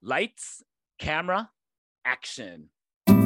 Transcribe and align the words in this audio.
Lights, 0.00 0.62
camera, 1.00 1.50
action. 2.04 2.68
Hi, 3.08 3.16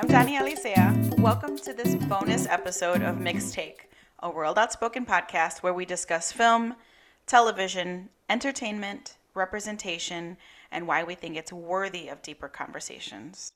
I'm 0.00 0.08
Danny 0.08 0.38
Alicea. 0.38 1.20
Welcome 1.20 1.58
to 1.58 1.74
this 1.74 1.96
bonus 2.06 2.46
episode 2.46 3.02
of 3.02 3.20
Mixed 3.20 3.52
Take, 3.52 3.90
a 4.20 4.30
World 4.30 4.56
Outspoken 4.58 5.04
podcast 5.04 5.58
where 5.58 5.74
we 5.74 5.84
discuss 5.84 6.32
film, 6.32 6.76
television, 7.26 8.08
entertainment, 8.30 9.18
representation, 9.34 10.38
and 10.70 10.86
why 10.86 11.04
we 11.04 11.14
think 11.14 11.36
it's 11.36 11.52
worthy 11.52 12.08
of 12.08 12.22
deeper 12.22 12.48
conversations. 12.48 13.52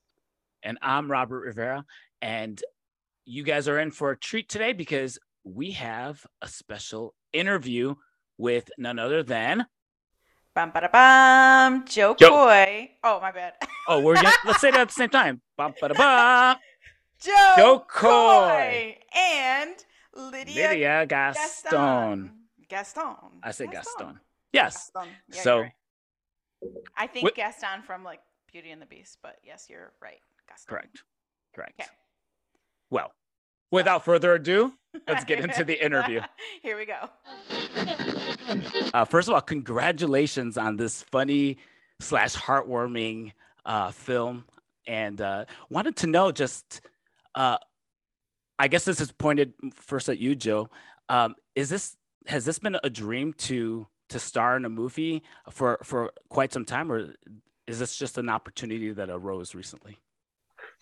And 0.62 0.76
I'm 0.82 1.10
Robert 1.10 1.40
Rivera. 1.40 1.86
And 2.20 2.62
you 3.24 3.44
guys 3.44 3.66
are 3.66 3.78
in 3.78 3.92
for 3.92 4.10
a 4.10 4.18
treat 4.18 4.50
today 4.50 4.74
because 4.74 5.18
we 5.42 5.70
have 5.70 6.26
a 6.42 6.48
special 6.48 7.14
interview 7.32 7.94
with 8.38 8.70
none 8.78 8.98
other 8.98 9.22
than 9.22 9.66
Bum 10.54 10.70
ba 10.72 10.80
da 10.80 10.88
bum, 10.88 11.84
Joe, 11.86 12.14
Joe. 12.18 12.30
Koy. 12.30 12.90
Oh, 13.04 13.20
my 13.20 13.30
bad. 13.30 13.52
oh 13.88 14.00
we're 14.00 14.14
gonna 14.14 14.32
let's 14.46 14.60
say 14.60 14.70
that 14.70 14.80
at 14.80 14.88
the 14.88 14.94
same 14.94 15.10
time. 15.10 15.42
Bum, 15.56 15.74
ba, 15.78 15.88
da, 15.88 15.94
bum. 15.94 16.56
Joe, 17.20 17.54
Jo 17.58 17.84
Koy. 17.86 18.96
And 19.14 19.74
Lydia, 20.14 20.68
Lydia 20.70 21.06
Gaston. 21.06 21.70
Gaston. 21.70 22.30
Gaston. 22.70 23.40
I 23.42 23.50
say 23.50 23.66
Gaston. 23.66 24.18
Yes. 24.52 24.90
Gaston. 24.94 25.08
Yeah, 25.34 25.42
So- 25.42 25.60
right. 25.60 25.72
I 26.96 27.06
think 27.06 27.24
What- 27.24 27.34
Gaston 27.34 27.82
from 27.82 28.02
like 28.02 28.20
Beauty 28.50 28.70
and 28.70 28.80
the 28.80 28.86
Beast, 28.86 29.18
but 29.22 29.36
yes, 29.44 29.66
you're 29.68 29.92
right. 30.00 30.20
Gaston. 30.48 30.70
Correct. 30.70 31.02
Correct. 31.54 31.80
Okay. 31.80 31.90
Well, 32.88 33.12
without 33.70 34.04
further 34.04 34.34
ado, 34.34 34.72
let's 35.08 35.24
get 35.24 35.40
into 35.40 35.64
the 35.64 35.74
interview. 35.84 36.20
Here 36.62 36.76
we 36.76 36.86
go. 36.86 37.10
Uh, 38.94 39.04
first 39.04 39.28
of 39.28 39.34
all, 39.34 39.40
congratulations 39.40 40.56
on 40.56 40.76
this 40.76 41.02
funny 41.02 41.58
slash 42.00 42.34
heartwarming 42.34 43.32
uh, 43.64 43.90
film, 43.90 44.44
and 44.86 45.20
uh, 45.20 45.44
wanted 45.70 45.96
to 45.96 46.06
know 46.06 46.30
just, 46.30 46.80
uh, 47.34 47.58
I 48.58 48.68
guess 48.68 48.84
this 48.84 49.00
is 49.00 49.12
pointed 49.12 49.52
first 49.74 50.08
at 50.08 50.18
you, 50.18 50.34
Joe. 50.34 50.70
Um, 51.08 51.34
is 51.54 51.68
this 51.68 51.96
has 52.26 52.44
this 52.44 52.58
been 52.58 52.76
a 52.82 52.90
dream 52.90 53.32
to 53.34 53.86
to 54.08 54.18
star 54.18 54.56
in 54.56 54.64
a 54.64 54.68
movie 54.68 55.22
for 55.50 55.78
for 55.82 56.12
quite 56.28 56.52
some 56.52 56.64
time, 56.64 56.90
or 56.90 57.14
is 57.66 57.78
this 57.78 57.96
just 57.96 58.18
an 58.18 58.28
opportunity 58.28 58.92
that 58.92 59.10
arose 59.10 59.54
recently? 59.54 59.98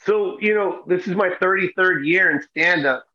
So, 0.04 0.38
you 0.40 0.54
know, 0.54 0.82
this 0.86 1.06
is 1.06 1.14
my 1.14 1.30
33rd 1.40 2.06
year 2.06 2.30
in 2.30 2.42
stand 2.42 2.86
up. 2.86 3.06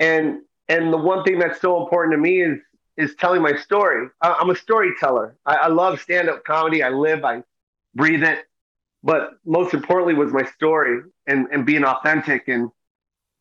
And 0.00 0.42
and 0.68 0.92
the 0.92 0.96
one 0.98 1.24
thing 1.24 1.38
that's 1.38 1.60
so 1.60 1.82
important 1.82 2.14
to 2.14 2.18
me 2.18 2.42
is 2.42 2.58
is 2.96 3.14
telling 3.16 3.42
my 3.42 3.56
story. 3.56 4.08
I, 4.20 4.34
I'm 4.34 4.50
a 4.50 4.56
storyteller. 4.56 5.36
I, 5.46 5.54
I 5.56 5.68
love 5.68 6.00
stand 6.00 6.28
up 6.28 6.44
comedy. 6.44 6.82
I 6.82 6.90
live, 6.90 7.24
I 7.24 7.42
breathe 7.94 8.22
it. 8.22 8.46
But 9.02 9.30
most 9.44 9.74
importantly 9.74 10.14
was 10.14 10.32
my 10.32 10.44
story 10.44 11.02
and, 11.26 11.48
and 11.52 11.66
being 11.66 11.84
authentic 11.84 12.48
and 12.48 12.70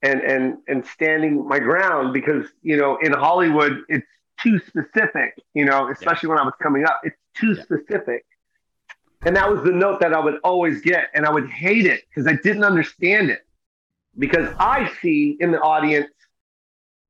and 0.02 0.22
and 0.22 0.58
and 0.68 0.86
standing 0.86 1.48
my 1.48 1.60
ground 1.60 2.14
because, 2.14 2.48
you 2.62 2.78
know, 2.78 2.98
in 3.02 3.14
Hollywood 3.14 3.84
it's 3.90 4.08
too 4.42 4.60
specific, 4.60 5.36
you 5.54 5.66
know, 5.66 5.90
especially 5.92 6.30
when 6.30 6.40
I 6.40 6.44
was 6.44 6.54
coming 6.62 6.86
up. 6.86 7.02
It's 7.04 7.18
too 7.38 7.56
Yeah. 7.56 7.64
specific. 7.64 8.26
And 9.26 9.36
that 9.36 9.50
was 9.50 9.64
the 9.64 9.72
note 9.72 10.00
that 10.00 10.14
I 10.14 10.20
would 10.20 10.40
always 10.44 10.82
get. 10.82 11.10
And 11.14 11.26
I 11.26 11.32
would 11.32 11.50
hate 11.50 11.86
it 11.86 12.04
because 12.10 12.28
I 12.28 12.36
didn't 12.42 12.64
understand 12.64 13.30
it. 13.30 13.46
Because 14.18 14.50
I 14.60 14.92
see 15.02 15.38
in 15.40 15.52
the 15.52 15.60
audience 15.60 16.10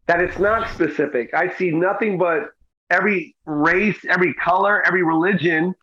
that 0.08 0.22
it's 0.22 0.38
not 0.38 0.70
specific. 0.74 1.34
I 1.34 1.54
see 1.56 1.72
nothing 1.72 2.18
but 2.18 2.52
every 2.90 3.36
race, 3.46 3.98
every 4.08 4.34
color, 4.34 4.86
every 4.86 5.04
religion 5.04 5.74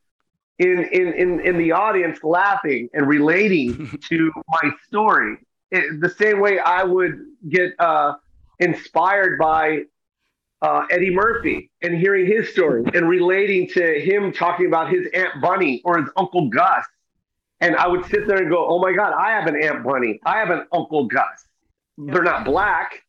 in, 0.58 0.84
in, 0.92 1.14
in, 1.14 1.40
in 1.40 1.58
the 1.58 1.72
audience 1.72 2.22
laughing 2.22 2.88
and 2.92 3.08
relating 3.08 3.98
to 4.08 4.32
my 4.48 4.70
story. 4.86 5.36
It, 5.70 6.00
the 6.00 6.10
same 6.10 6.40
way 6.40 6.58
I 6.58 6.82
would 6.84 7.24
get 7.48 7.72
uh, 7.78 8.14
inspired 8.58 9.38
by 9.38 9.84
uh, 10.62 10.86
Eddie 10.90 11.14
Murphy 11.14 11.70
and 11.82 11.96
hearing 11.96 12.26
his 12.26 12.50
story 12.50 12.84
and 12.94 13.08
relating 13.08 13.68
to 13.68 14.00
him 14.00 14.32
talking 14.32 14.66
about 14.66 14.90
his 14.90 15.06
Aunt 15.14 15.40
Bunny 15.40 15.80
or 15.84 15.98
his 15.98 16.10
Uncle 16.16 16.48
Gus. 16.48 16.84
And 17.60 17.76
I 17.76 17.86
would 17.88 18.04
sit 18.06 18.26
there 18.26 18.38
and 18.38 18.50
go, 18.50 18.66
oh 18.68 18.80
my 18.80 18.92
God, 18.92 19.12
I 19.12 19.30
have 19.30 19.46
an 19.46 19.60
Aunt 19.62 19.84
Bunny. 19.84 20.20
I 20.24 20.38
have 20.38 20.50
an 20.50 20.66
Uncle 20.72 21.06
Gus. 21.06 21.46
They're 21.96 22.22
not 22.22 22.44
black, 22.44 23.04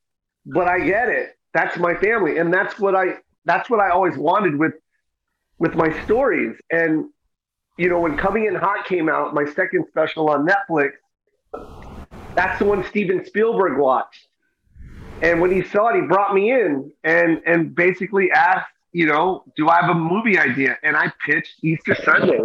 but 0.46 0.68
I 0.68 0.80
get 0.80 1.10
it. 1.10 1.38
That's 1.54 1.78
my 1.78 1.96
family. 1.96 2.38
And 2.38 2.54
that's 2.54 2.80
what 2.80 2.96
I 2.96 3.18
that's 3.46 3.70
what 3.70 3.80
I 3.80 3.90
always 3.90 4.18
wanted 4.18 4.58
with 4.58 4.74
with 5.60 5.76
my 5.76 5.92
stories. 6.04 6.56
And 6.72 7.10
you 7.78 7.90
know, 7.90 8.00
when 8.00 8.18
Coming 8.18 8.46
in 8.46 8.56
Hot 8.56 8.86
came 8.86 9.10
out, 9.10 9.34
my 9.34 9.46
second 9.46 9.86
special 9.90 10.30
on 10.30 10.48
Netflix, 10.48 10.92
that's 12.36 12.60
the 12.60 12.66
one 12.66 12.84
Steven 12.86 13.24
Spielberg 13.26 13.78
watched. 13.78 14.29
And 15.22 15.42
when 15.42 15.52
he 15.52 15.64
saw 15.64 15.90
it, 15.90 15.96
he 15.96 16.02
brought 16.02 16.34
me 16.34 16.52
in 16.52 16.92
and 17.04 17.42
and 17.46 17.76
basically 17.76 18.32
asked, 18.32 18.72
you 18.92 19.06
know, 19.06 19.44
do 19.56 19.70
I 19.70 19.82
have 19.82 19.90
a 19.90 20.00
movie 20.00 20.38
idea? 20.38 20.78
And 20.82 20.96
I 20.96 21.12
pitched 21.26 21.64
Easter 21.64 21.96
Sunday. 22.04 22.40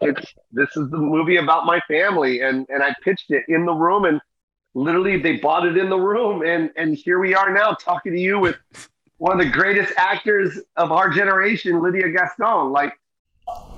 It's, 0.00 0.34
this 0.52 0.68
is 0.76 0.90
the 0.90 0.98
movie 0.98 1.36
about 1.36 1.66
my 1.66 1.80
family, 1.88 2.40
and 2.40 2.66
and 2.68 2.82
I 2.82 2.94
pitched 3.02 3.30
it 3.30 3.44
in 3.48 3.66
the 3.66 3.72
room, 3.72 4.04
and 4.04 4.20
literally 4.74 5.20
they 5.20 5.36
bought 5.36 5.66
it 5.66 5.76
in 5.76 5.90
the 5.90 5.98
room, 5.98 6.42
and 6.42 6.70
and 6.76 6.96
here 6.96 7.18
we 7.18 7.34
are 7.34 7.52
now 7.52 7.72
talking 7.72 8.12
to 8.12 8.20
you 8.20 8.38
with 8.38 8.56
one 9.18 9.38
of 9.38 9.44
the 9.44 9.52
greatest 9.52 9.92
actors 9.96 10.58
of 10.76 10.90
our 10.90 11.08
generation, 11.08 11.82
Lydia 11.82 12.08
Gaston, 12.08 12.72
like 12.72 12.92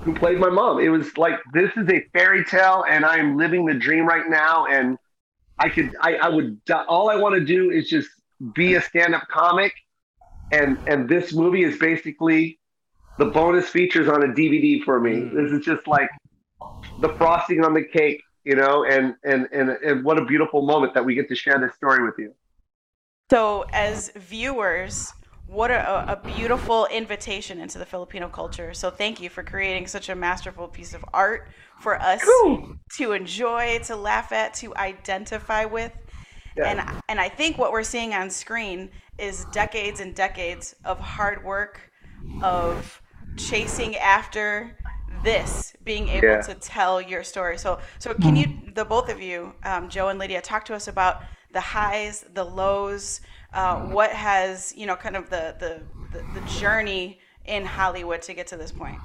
who 0.01 0.13
played 0.13 0.39
my 0.39 0.49
mom. 0.49 0.79
It 0.79 0.89
was 0.89 1.17
like 1.17 1.39
this 1.53 1.71
is 1.75 1.89
a 1.89 2.01
fairy 2.13 2.45
tale, 2.45 2.85
and 2.87 3.05
I 3.05 3.17
am 3.17 3.37
living 3.37 3.65
the 3.65 3.73
dream 3.73 4.07
right 4.07 4.27
now, 4.29 4.67
and 4.67 4.97
I 5.57 5.69
could 5.69 5.95
I, 5.99 6.15
I 6.15 6.29
would 6.29 6.61
all 6.87 7.09
I 7.09 7.15
want 7.15 7.35
to 7.35 7.41
do 7.43 7.71
is 7.71 7.89
just 7.89 8.09
be 8.53 8.75
a 8.75 8.81
stand-up 8.81 9.27
comic 9.29 9.73
and 10.51 10.77
and 10.87 11.09
this 11.09 11.33
movie 11.33 11.63
is 11.63 11.77
basically 11.77 12.59
the 13.17 13.25
bonus 13.25 13.67
features 13.69 14.07
on 14.07 14.23
a 14.23 14.27
DVD 14.27 14.83
for 14.83 14.99
me. 14.99 15.11
Mm. 15.11 15.33
This 15.33 15.51
is 15.51 15.65
just 15.65 15.87
like 15.87 16.09
the 17.01 17.09
frosting 17.17 17.63
on 17.63 17.73
the 17.73 17.83
cake, 17.83 18.21
you 18.43 18.55
know, 18.55 18.85
and 18.85 19.15
and 19.23 19.47
and 19.51 19.69
and 19.69 20.03
what 20.03 20.17
a 20.17 20.25
beautiful 20.25 20.61
moment 20.61 20.93
that 20.93 21.03
we 21.03 21.15
get 21.15 21.27
to 21.29 21.35
share 21.35 21.59
this 21.59 21.73
story 21.75 22.03
with 22.03 22.15
you. 22.17 22.33
So, 23.31 23.65
as 23.73 24.11
viewers, 24.15 25.11
what 25.47 25.71
a, 25.71 26.11
a 26.11 26.15
beautiful 26.15 26.85
invitation 26.87 27.59
into 27.59 27.79
the 27.79 27.85
Filipino 27.85 28.29
culture. 28.29 28.73
So, 28.73 28.91
thank 28.91 29.19
you 29.19 29.29
for 29.29 29.41
creating 29.41 29.87
such 29.87 30.09
a 30.09 30.15
masterful 30.15 30.67
piece 30.67 30.93
of 30.93 31.03
art 31.11 31.47
for 31.79 31.99
us 31.99 32.23
Cool. 32.23 32.75
to 32.97 33.13
enjoy, 33.13 33.79
to 33.85 33.95
laugh 33.95 34.31
at, 34.31 34.53
to 34.55 34.75
identify 34.75 35.65
with. 35.65 35.91
Yeah. 36.55 36.69
And, 36.69 37.01
and 37.09 37.19
I 37.19 37.29
think 37.29 37.57
what 37.57 37.71
we're 37.71 37.83
seeing 37.83 38.13
on 38.13 38.29
screen 38.29 38.89
is 39.17 39.45
decades 39.51 39.99
and 39.99 40.15
decades 40.15 40.75
of 40.85 40.99
hard 40.99 41.43
work, 41.43 41.91
of 42.41 43.01
chasing 43.37 43.95
after 43.97 44.77
this, 45.23 45.73
being 45.83 46.07
able 46.07 46.27
Yeah. 46.27 46.41
to 46.41 46.55
tell 46.55 47.01
your 47.01 47.23
story. 47.23 47.57
So, 47.57 47.79
so 47.99 48.13
can 48.13 48.35
you, 48.35 48.47
the 48.73 48.85
both 48.85 49.09
of 49.09 49.21
you, 49.21 49.53
um, 49.63 49.89
Joe 49.89 50.09
and 50.09 50.19
Lydia, 50.19 50.41
talk 50.41 50.65
to 50.65 50.75
us 50.75 50.87
about 50.87 51.23
the 51.51 51.61
highs, 51.61 52.25
the 52.33 52.43
lows, 52.43 53.21
uh, 53.53 53.79
what 53.87 54.11
has 54.11 54.73
you 54.75 54.85
know, 54.85 54.95
kind 54.95 55.15
of 55.15 55.29
the, 55.29 55.55
the 55.59 55.81
the 56.11 56.39
the 56.39 56.47
journey 56.47 57.19
in 57.45 57.65
Hollywood 57.65 58.21
to 58.23 58.33
get 58.33 58.47
to 58.47 58.57
this 58.57 58.71
point. 58.71 58.97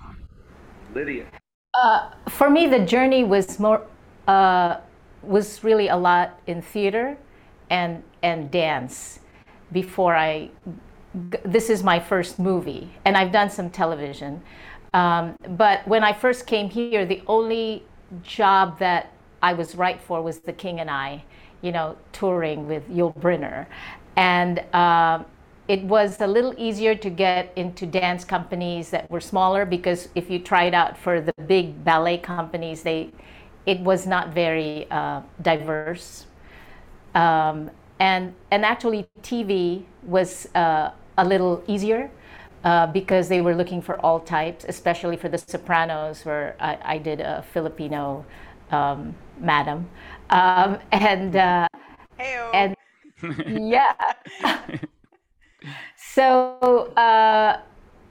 Lydia. 0.95 1.27
Uh, 1.75 2.11
for 2.29 2.51
me, 2.51 2.67
the 2.67 2.81
journey 2.81 3.23
was 3.23 3.61
more 3.61 3.87
uh, 4.27 4.79
was 5.23 5.63
really 5.63 5.89
a 5.89 5.97
lot 5.97 6.41
in 6.47 6.61
theater 6.61 7.17
and 7.71 8.03
and 8.23 8.51
dance. 8.51 9.21
Before 9.73 10.15
I. 10.17 10.51
this 11.45 11.71
is 11.71 11.83
my 11.83 11.99
first 12.01 12.39
movie, 12.39 12.91
and 13.05 13.17
I've 13.17 13.33
done 13.33 13.51
some 13.51 13.71
television. 13.71 14.43
Um, 14.95 15.37
but 15.51 15.87
when 15.87 16.03
I 16.05 16.13
first 16.13 16.47
came 16.47 16.69
here, 16.71 17.07
the 17.07 17.23
only 17.27 17.85
job 18.23 18.79
that 18.81 19.13
I 19.43 19.53
was 19.55 19.75
right 19.75 20.01
for 20.01 20.23
was 20.23 20.41
The 20.41 20.53
King 20.53 20.81
and 20.81 20.91
I, 20.91 21.25
you 21.63 21.73
know, 21.73 21.97
touring 22.13 22.67
with 22.69 22.89
Yul 22.89 23.15
Brynner, 23.17 23.67
and. 24.17 24.61
um 24.75 25.27
it 25.69 25.85
was 25.85 26.21
a 26.21 26.27
little 26.27 26.53
easier 26.59 26.97
to 26.97 27.09
get 27.09 27.53
into 27.55 27.87
dance 27.87 28.25
companies 28.25 28.91
that 28.91 29.09
were 29.09 29.21
smaller 29.21 29.65
because 29.65 30.09
if 30.17 30.29
you 30.29 30.41
tried 30.41 30.75
out 30.75 30.99
for 30.99 31.21
the 31.21 31.33
big 31.47 31.85
ballet 31.85 32.19
companies, 32.19 32.83
they 32.83 33.13
it 33.67 33.79
was 33.81 34.05
not 34.05 34.35
very 34.35 34.91
uh, 34.91 35.21
diverse. 35.43 36.27
Um, 37.15 37.71
and 37.99 38.35
and 38.51 38.65
actually, 38.65 39.07
TV 39.23 39.85
was 40.03 40.49
uh, 40.55 40.91
a 41.19 41.25
little 41.25 41.63
easier 41.67 42.11
uh, 42.65 42.87
because 42.87 43.29
they 43.29 43.41
were 43.41 43.55
looking 43.55 43.83
for 43.83 44.01
all 44.01 44.21
types, 44.21 44.65
especially 44.69 45.17
for 45.17 45.29
The 45.29 45.39
Sopranos, 45.39 46.25
where 46.25 46.57
I, 46.61 46.79
I 46.85 46.99
did 46.99 47.21
a 47.21 47.45
Filipino 47.53 48.25
um, 48.71 49.15
madam, 49.39 49.89
um, 50.31 50.79
and 50.93 51.37
uh, 51.37 51.69
and 52.55 52.75
yeah. 53.47 53.95
so 55.97 56.93
uh, 56.97 57.61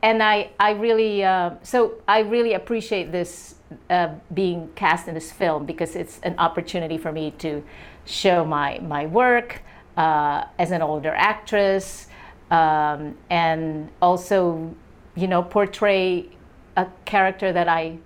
and 0.01 0.23
I, 0.23 0.51
I 0.59 0.71
really, 0.71 1.23
uh, 1.23 1.51
so 1.61 1.95
I 2.07 2.19
really 2.19 2.53
appreciate 2.53 3.11
this 3.11 3.55
uh, 3.89 4.09
being 4.33 4.69
cast 4.75 5.07
in 5.07 5.13
this 5.13 5.31
film 5.31 5.65
because 5.65 5.95
it's 5.95 6.19
an 6.23 6.35
opportunity 6.37 6.97
for 6.97 7.11
me 7.11 7.31
to 7.39 7.63
show 8.09 8.43
my 8.43 8.79
my 8.79 9.05
work 9.05 9.61
uh, 9.95 10.45
as 10.57 10.71
an 10.71 10.81
older 10.81 11.13
actress, 11.15 12.07
um, 12.51 13.17
and 13.29 13.89
also, 14.01 14.75
you 15.15 15.27
know, 15.27 15.43
portray 15.43 16.27
a 16.75 16.87
character 17.05 17.51
that 17.51 17.67
I 17.67 17.97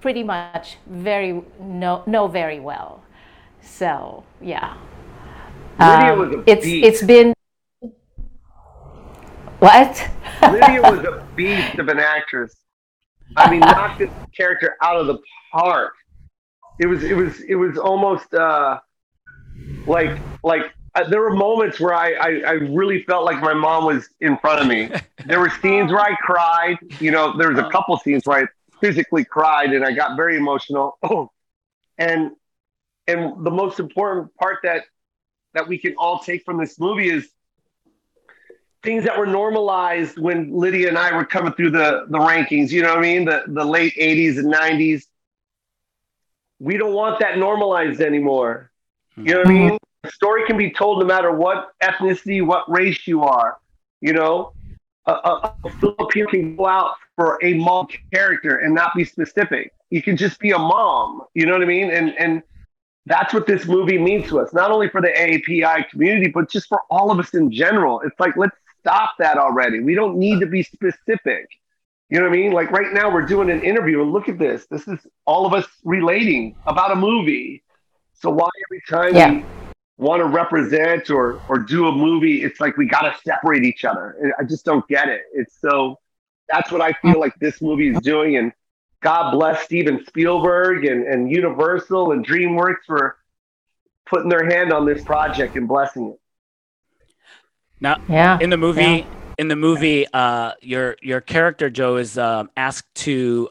pretty 0.00 0.22
much 0.22 0.78
very 0.86 1.42
know 1.60 2.02
know 2.06 2.26
very 2.26 2.60
well. 2.60 3.02
So 3.60 4.24
yeah, 4.40 4.76
Lydia 5.78 6.12
um, 6.12 6.18
was 6.18 6.34
a 6.34 6.50
it's 6.50 6.64
beast. 6.64 6.86
it's 6.86 7.02
been 7.02 7.34
what? 9.58 10.10
Lydia 10.42 10.82
was 10.82 11.00
a 11.00 11.26
beast 11.36 11.78
of 11.78 11.88
an 11.88 11.98
actress. 11.98 12.54
I 13.36 13.50
mean, 13.50 13.60
knocked 13.60 13.98
this 13.98 14.10
character 14.36 14.76
out 14.82 14.96
of 14.96 15.06
the 15.06 15.18
park. 15.52 15.94
It 16.78 16.86
was, 16.86 17.02
it 17.02 17.14
was, 17.14 17.40
it 17.40 17.54
was 17.54 17.78
almost 17.78 18.32
uh, 18.34 18.78
like, 19.86 20.18
like 20.42 20.74
uh, 20.96 21.08
there 21.08 21.20
were 21.20 21.34
moments 21.34 21.78
where 21.78 21.94
I, 21.94 22.12
I, 22.12 22.28
I, 22.46 22.52
really 22.52 23.02
felt 23.02 23.24
like 23.24 23.40
my 23.42 23.52
mom 23.52 23.84
was 23.84 24.08
in 24.20 24.38
front 24.38 24.62
of 24.62 24.66
me. 24.66 24.90
There 25.26 25.40
were 25.40 25.50
scenes 25.50 25.90
where 25.90 26.00
I 26.00 26.14
cried. 26.20 26.76
You 27.00 27.10
know, 27.10 27.36
there 27.36 27.50
was 27.50 27.58
a 27.58 27.68
couple 27.70 27.96
scenes 27.98 28.24
where 28.26 28.44
I 28.44 28.46
physically 28.80 29.24
cried 29.24 29.72
and 29.72 29.84
I 29.84 29.90
got 29.90 30.16
very 30.16 30.36
emotional. 30.36 30.98
Oh, 31.02 31.30
and 31.98 32.30
and 33.08 33.44
the 33.44 33.50
most 33.50 33.80
important 33.80 34.34
part 34.36 34.58
that 34.62 34.84
that 35.54 35.66
we 35.66 35.78
can 35.78 35.94
all 35.96 36.20
take 36.20 36.44
from 36.44 36.58
this 36.58 36.78
movie 36.78 37.08
is 37.08 37.28
things 38.82 39.04
that 39.04 39.18
were 39.18 39.26
normalized 39.26 40.18
when 40.18 40.52
Lydia 40.56 40.88
and 40.88 40.96
I 40.96 41.14
were 41.14 41.24
coming 41.24 41.52
through 41.54 41.72
the 41.72 42.06
the 42.08 42.18
rankings. 42.18 42.70
You 42.70 42.82
know 42.82 42.90
what 42.90 42.98
I 42.98 43.02
mean? 43.02 43.24
The 43.24 43.42
the 43.48 43.64
late 43.64 43.94
'80s 43.94 44.38
and 44.38 44.52
'90s. 44.52 45.02
We 46.60 46.76
don't 46.76 46.94
want 46.94 47.18
that 47.20 47.36
normalized 47.36 48.00
anymore. 48.00 48.70
You 49.16 49.34
know 49.34 49.38
what 49.38 49.46
I 49.46 49.50
mm-hmm. 49.50 49.68
mean? 49.68 49.78
A 50.04 50.10
story 50.10 50.46
can 50.46 50.56
be 50.56 50.70
told 50.70 51.00
no 51.00 51.06
matter 51.06 51.32
what 51.32 51.72
ethnicity, 51.82 52.44
what 52.44 52.70
race 52.70 53.06
you 53.06 53.22
are. 53.22 53.58
You 54.00 54.12
know, 54.12 54.52
a, 55.06 55.12
a, 55.12 55.54
a 55.64 55.70
Filipino 55.80 56.28
can 56.28 56.56
go 56.56 56.66
out 56.66 56.94
for 57.16 57.38
a 57.42 57.54
mom 57.54 57.88
character 58.12 58.58
and 58.58 58.74
not 58.74 58.92
be 58.94 59.04
specific. 59.04 59.72
You 59.90 60.02
can 60.02 60.16
just 60.16 60.38
be 60.38 60.50
a 60.50 60.58
mom. 60.58 61.22
You 61.34 61.46
know 61.46 61.52
what 61.52 61.62
I 61.62 61.66
mean? 61.66 61.90
And 61.90 62.16
and 62.18 62.42
that's 63.06 63.32
what 63.32 63.46
this 63.46 63.66
movie 63.66 63.98
means 63.98 64.28
to 64.28 64.40
us, 64.40 64.52
not 64.52 64.70
only 64.70 64.88
for 64.88 65.00
the 65.00 65.08
AAPI 65.08 65.88
community, 65.88 66.28
but 66.28 66.50
just 66.50 66.68
for 66.68 66.82
all 66.90 67.10
of 67.10 67.18
us 67.18 67.34
in 67.34 67.50
general. 67.50 68.00
It's 68.00 68.18
like 68.18 68.36
let's 68.36 68.56
stop 68.80 69.14
that 69.18 69.38
already. 69.38 69.80
We 69.80 69.94
don't 69.94 70.16
need 70.16 70.40
to 70.40 70.46
be 70.46 70.62
specific. 70.62 71.48
You 72.10 72.18
know 72.18 72.28
what 72.28 72.34
I 72.34 72.36
mean? 72.36 72.52
Like 72.52 72.70
right 72.70 72.92
now, 72.92 73.12
we're 73.12 73.26
doing 73.26 73.50
an 73.50 73.62
interview, 73.62 74.02
and 74.02 74.12
look 74.12 74.28
at 74.28 74.38
this. 74.38 74.66
This 74.70 74.86
is 74.86 74.98
all 75.24 75.46
of 75.46 75.54
us 75.54 75.66
relating 75.84 76.54
about 76.66 76.92
a 76.92 76.96
movie. 76.96 77.62
So 78.20 78.30
why 78.30 78.48
every 78.68 78.82
time 78.88 79.14
yeah. 79.14 79.30
we 79.30 79.44
want 79.98 80.20
to 80.20 80.26
represent 80.26 81.10
or 81.10 81.40
or 81.48 81.58
do 81.58 81.86
a 81.88 81.92
movie, 81.92 82.42
it's 82.42 82.60
like 82.60 82.76
we 82.76 82.86
got 82.86 83.02
to 83.02 83.14
separate 83.24 83.64
each 83.64 83.84
other. 83.84 84.34
I 84.38 84.44
just 84.44 84.64
don't 84.64 84.86
get 84.88 85.08
it. 85.08 85.22
It's 85.32 85.60
so 85.60 85.98
that's 86.48 86.70
what 86.70 86.80
I 86.80 86.92
feel 87.02 87.20
like 87.20 87.34
this 87.40 87.60
movie 87.60 87.88
is 87.88 88.00
doing. 88.00 88.36
And 88.36 88.52
God 89.02 89.32
bless 89.32 89.62
Steven 89.64 90.04
Spielberg 90.06 90.84
and, 90.84 91.06
and 91.06 91.30
Universal 91.30 92.12
and 92.12 92.26
DreamWorks 92.26 92.84
for 92.86 93.16
putting 94.06 94.28
their 94.28 94.46
hand 94.46 94.72
on 94.72 94.86
this 94.86 95.02
project 95.04 95.56
and 95.56 95.68
blessing 95.68 96.10
it. 96.10 96.20
Now, 97.80 98.00
yeah, 98.08 98.38
in 98.40 98.48
the 98.50 98.56
movie, 98.56 98.82
yeah. 98.82 99.04
in 99.38 99.48
the 99.48 99.56
movie, 99.56 100.06
uh, 100.12 100.52
your 100.62 100.96
your 101.02 101.20
character 101.20 101.68
Joe 101.68 101.96
is 101.96 102.16
um, 102.16 102.50
asked 102.56 102.94
to 102.96 103.50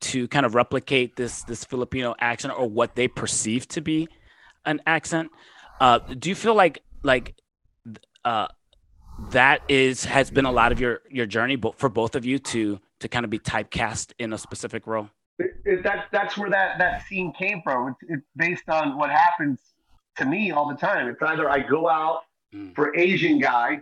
to 0.00 0.28
kind 0.28 0.46
of 0.46 0.54
replicate 0.54 1.16
this 1.16 1.42
this 1.42 1.64
Filipino 1.64 2.14
accent 2.18 2.54
or 2.56 2.68
what 2.68 2.94
they 2.94 3.08
perceive 3.08 3.68
to 3.68 3.80
be 3.80 4.08
an 4.64 4.80
accent. 4.86 5.30
Uh, 5.80 5.98
do 5.98 6.28
you 6.28 6.34
feel 6.34 6.54
like 6.54 6.80
like 7.02 7.34
uh, 8.24 8.48
that 9.30 9.62
is 9.68 10.04
has 10.04 10.30
been 10.30 10.44
a 10.44 10.52
lot 10.52 10.72
of 10.72 10.80
your 10.80 11.00
your 11.10 11.26
journey, 11.26 11.56
but 11.56 11.78
for 11.78 11.88
both 11.88 12.14
of 12.14 12.24
you 12.24 12.38
to 12.38 12.80
to 13.00 13.08
kind 13.08 13.24
of 13.24 13.30
be 13.30 13.38
typecast 13.38 14.12
in 14.18 14.32
a 14.32 14.38
specific 14.38 14.86
role? 14.86 15.08
It, 15.38 15.50
it, 15.64 15.82
that 15.82 16.06
that's 16.12 16.38
where 16.38 16.50
that 16.50 16.78
that 16.78 17.06
scene 17.06 17.32
came 17.32 17.60
from. 17.62 17.88
It's, 17.88 18.10
it's 18.10 18.26
based 18.36 18.68
on 18.68 18.96
what 18.96 19.10
happens 19.10 19.58
to 20.16 20.24
me 20.24 20.52
all 20.52 20.68
the 20.68 20.76
time. 20.76 21.08
It's 21.08 21.22
either 21.22 21.50
I 21.50 21.58
go 21.58 21.88
out 21.88 22.22
mm. 22.54 22.74
for 22.74 22.96
Asian 22.96 23.38
guy, 23.38 23.80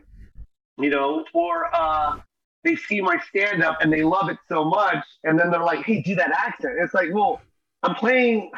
you 0.78 0.90
know, 0.90 1.24
or 1.32 1.74
uh, 1.74 2.18
they 2.64 2.76
see 2.76 3.00
my 3.00 3.18
stand 3.28 3.62
up 3.62 3.78
and 3.80 3.92
they 3.92 4.02
love 4.02 4.28
it 4.28 4.38
so 4.48 4.64
much, 4.64 5.04
and 5.24 5.38
then 5.38 5.50
they're 5.50 5.62
like, 5.62 5.84
"Hey, 5.84 6.02
do 6.02 6.14
that 6.16 6.30
accent." 6.30 6.74
It's 6.80 6.94
like, 6.94 7.08
well, 7.12 7.40
I'm 7.82 7.94
playing. 7.94 8.50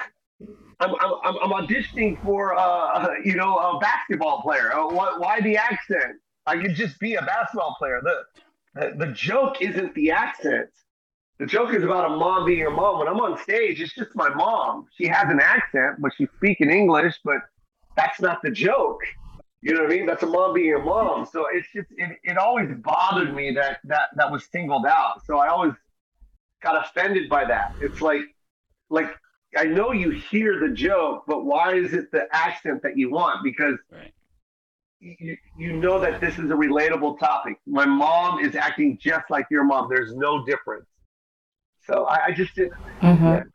I'm, 0.81 0.91
I'm, 1.01 1.37
I'm 1.43 1.67
auditioning 1.67 2.21
for, 2.23 2.59
uh, 2.59 3.09
you 3.25 3.37
know, 3.37 3.57
a 3.57 3.79
basketball 3.79 4.43
player. 4.43 4.73
Uh, 4.73 4.89
why, 4.89 5.15
why 5.17 5.41
the 5.41 5.57
accent? 5.57 6.17
I 6.47 6.61
could 6.61 6.75
just 6.75 6.99
be 6.99 7.15
a 7.15 7.23
basketball 7.23 7.77
player. 7.79 8.03
The, 8.03 8.25
the, 8.75 9.07
the 9.07 9.13
joke 9.13 9.63
isn't 9.63 9.95
the 9.95 10.11
accent. 10.11 10.69
The 11.39 11.47
joke 11.47 11.75
is 11.75 11.83
about 11.83 12.11
a 12.13 12.17
mom 12.17 12.45
being 12.47 12.67
a 12.67 12.71
mom. 12.71 12.99
When 12.99 13.09
I'm 13.09 13.21
on 13.21 13.39
stage, 13.39 13.81
it's 13.81 13.95
just 13.95 14.15
my 14.15 14.29
mom. 14.29 14.87
She 14.97 15.07
has 15.07 15.31
an 15.31 15.41
accent, 15.41 15.97
but 16.01 16.13
she's 16.17 16.29
speaking 16.37 16.71
English, 16.71 17.19
but 17.25 17.39
that's 17.97 18.21
not 18.21 18.41
the 18.43 18.51
joke. 18.51 19.01
You 19.65 19.73
know 19.73 19.85
what 19.85 19.93
I 19.93 19.97
mean? 19.97 20.05
That's 20.05 20.23
a 20.23 20.27
mom 20.27 20.53
being 20.53 20.75
a 20.75 20.79
mom. 20.79 21.25
So 21.25 21.47
it's 21.51 21.67
just 21.75 21.89
it, 21.97 22.19
it 22.23 22.37
always 22.37 22.69
bothered 22.85 23.35
me 23.35 23.53
that 23.53 23.79
that 23.85 24.11
that 24.17 24.31
was 24.31 24.45
singled 24.53 24.85
out. 24.85 25.25
So 25.25 25.39
I 25.39 25.49
always 25.49 25.73
got 26.63 26.85
offended 26.85 27.31
by 27.31 27.47
that. 27.47 27.71
It's 27.81 28.03
like 28.03 28.21
like 28.91 29.07
I 29.57 29.65
know 29.65 29.93
you 29.93 30.11
hear 30.11 30.61
the 30.61 30.69
joke, 30.69 31.25
but 31.27 31.47
why 31.47 31.77
is 31.77 31.95
it 31.95 32.13
the 32.13 32.27
accent 32.31 32.83
that 32.83 32.99
you 32.99 33.11
want? 33.11 33.43
Because 33.43 33.79
right. 33.91 34.13
you, 35.01 35.35
you 35.57 35.73
know 35.73 35.99
that 35.99 36.21
this 36.21 36.35
is 36.35 36.51
a 36.51 36.55
relatable 36.55 37.19
topic. 37.19 37.57
My 37.67 37.87
mom 37.87 38.41
is 38.41 38.55
acting 38.57 38.99
just 39.01 39.31
like 39.31 39.47
your 39.51 39.65
mom. 39.65 39.89
There's 39.89 40.15
no 40.15 40.45
difference. 40.45 40.85
So 41.87 42.05
I, 42.05 42.27
I 42.27 42.33
just 42.33 42.55
didn't. 42.55 42.75
Mm-hmm. 43.01 43.49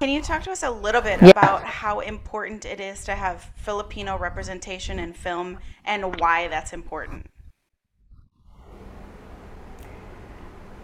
Can 0.00 0.10
you 0.10 0.22
talk 0.22 0.44
to 0.44 0.52
us 0.52 0.62
a 0.62 0.70
little 0.70 1.00
bit 1.00 1.20
yeah. 1.20 1.30
about 1.30 1.64
how 1.64 2.00
important 2.00 2.64
it 2.64 2.80
is 2.80 3.04
to 3.04 3.16
have 3.16 3.50
Filipino 3.56 4.16
representation 4.16 5.00
in 5.00 5.12
film 5.12 5.58
and 5.84 6.20
why 6.20 6.46
that's 6.46 6.72
important? 6.72 7.26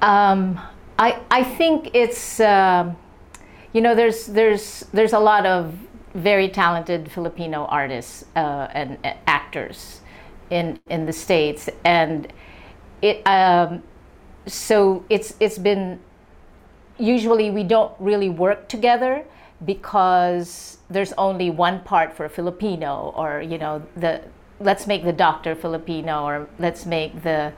Um, 0.03 0.61
I 0.99 1.21
I 1.31 1.45
think 1.45 1.91
it's 1.95 2.41
uh, 2.41 2.93
you 3.73 3.81
know 3.81 3.95
there's 3.95 4.27
there's 4.27 4.85
there's 4.93 5.13
a 5.13 5.21
lot 5.21 5.47
of 5.47 5.79
very 6.15 6.49
talented 6.49 7.11
Filipino 7.11 7.67
artists 7.67 8.25
uh, 8.35 8.69
and 8.73 8.99
uh, 9.05 9.15
actors 9.29 10.01
in 10.51 10.81
in 10.91 11.07
the 11.07 11.13
states, 11.13 11.71
and 11.85 12.33
it 13.01 13.23
um, 13.27 13.83
so 14.47 15.05
it's 15.09 15.35
it's 15.39 15.59
been 15.59 16.01
usually 16.99 17.51
we 17.51 17.65
don't 17.65 17.93
really 17.99 18.29
work 18.31 18.69
together 18.69 19.25
because 19.65 20.79
there's 20.91 21.13
only 21.13 21.51
one 21.51 21.81
part 21.81 22.13
for 22.17 22.25
a 22.25 22.29
Filipino 22.29 23.13
or 23.17 23.41
you 23.41 23.59
know 23.59 23.83
the 23.97 24.21
let's 24.61 24.87
make 24.87 25.05
the 25.05 25.13
doctor 25.13 25.55
Filipino 25.55 26.25
or 26.25 26.49
let's 26.59 26.87
make 26.87 27.23
the 27.23 27.53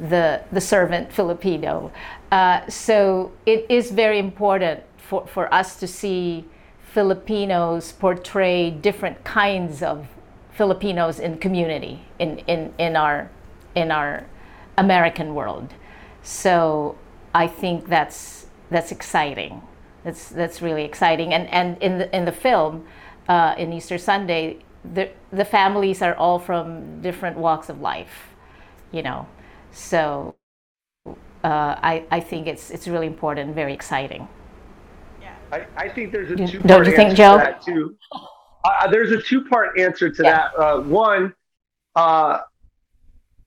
the 0.00 0.42
the 0.52 0.60
servant 0.60 1.12
Filipino. 1.12 1.92
Uh, 2.32 2.66
so 2.68 3.32
it 3.46 3.66
is 3.68 3.90
very 3.90 4.18
important 4.18 4.82
for, 4.96 5.26
for 5.26 5.52
us 5.54 5.78
to 5.78 5.86
see 5.86 6.44
Filipinos 6.92 7.92
portray 7.92 8.70
different 8.70 9.22
kinds 9.24 9.82
of 9.82 10.06
Filipinos 10.52 11.18
in 11.18 11.36
community 11.38 12.00
in, 12.18 12.38
in, 12.46 12.72
in 12.78 12.96
our 12.96 13.30
in 13.74 13.90
our 13.90 14.24
American 14.78 15.34
world. 15.34 15.74
So 16.22 16.96
I 17.34 17.46
think 17.48 17.88
that's 17.88 18.43
that's 18.74 18.90
exciting. 18.90 19.62
That's 20.02 20.28
that's 20.28 20.60
really 20.60 20.84
exciting. 20.84 21.32
And 21.32 21.48
and 21.48 21.80
in 21.80 21.98
the 21.98 22.14
in 22.14 22.24
the 22.24 22.32
film, 22.32 22.84
uh, 23.28 23.54
in 23.56 23.72
Easter 23.72 23.98
Sunday, 23.98 24.58
the 24.94 25.08
the 25.32 25.44
families 25.44 26.02
are 26.02 26.14
all 26.16 26.38
from 26.38 27.00
different 27.00 27.38
walks 27.38 27.68
of 27.68 27.80
life, 27.80 28.34
you 28.92 29.02
know. 29.02 29.26
So 29.70 30.34
uh, 31.06 31.12
I 31.92 32.04
I 32.10 32.20
think 32.20 32.46
it's 32.46 32.70
it's 32.70 32.88
really 32.88 33.06
important, 33.06 33.54
very 33.54 33.72
exciting. 33.72 34.26
Yeah, 35.22 35.36
I, 35.52 35.66
I 35.76 35.88
think 35.88 36.12
there's 36.12 36.30
a 36.32 36.36
two. 36.36 36.58
Don't 36.58 36.84
you 36.84 36.96
think, 36.96 37.14
Joe? 37.14 37.38
To 37.38 37.56
too. 37.64 37.96
Uh, 38.64 38.90
there's 38.90 39.12
a 39.12 39.22
two 39.22 39.44
part 39.44 39.78
answer 39.78 40.10
to 40.10 40.22
yeah. 40.22 40.30
that. 40.30 40.60
Uh, 40.60 40.80
one, 40.80 41.32
uh, 41.94 42.40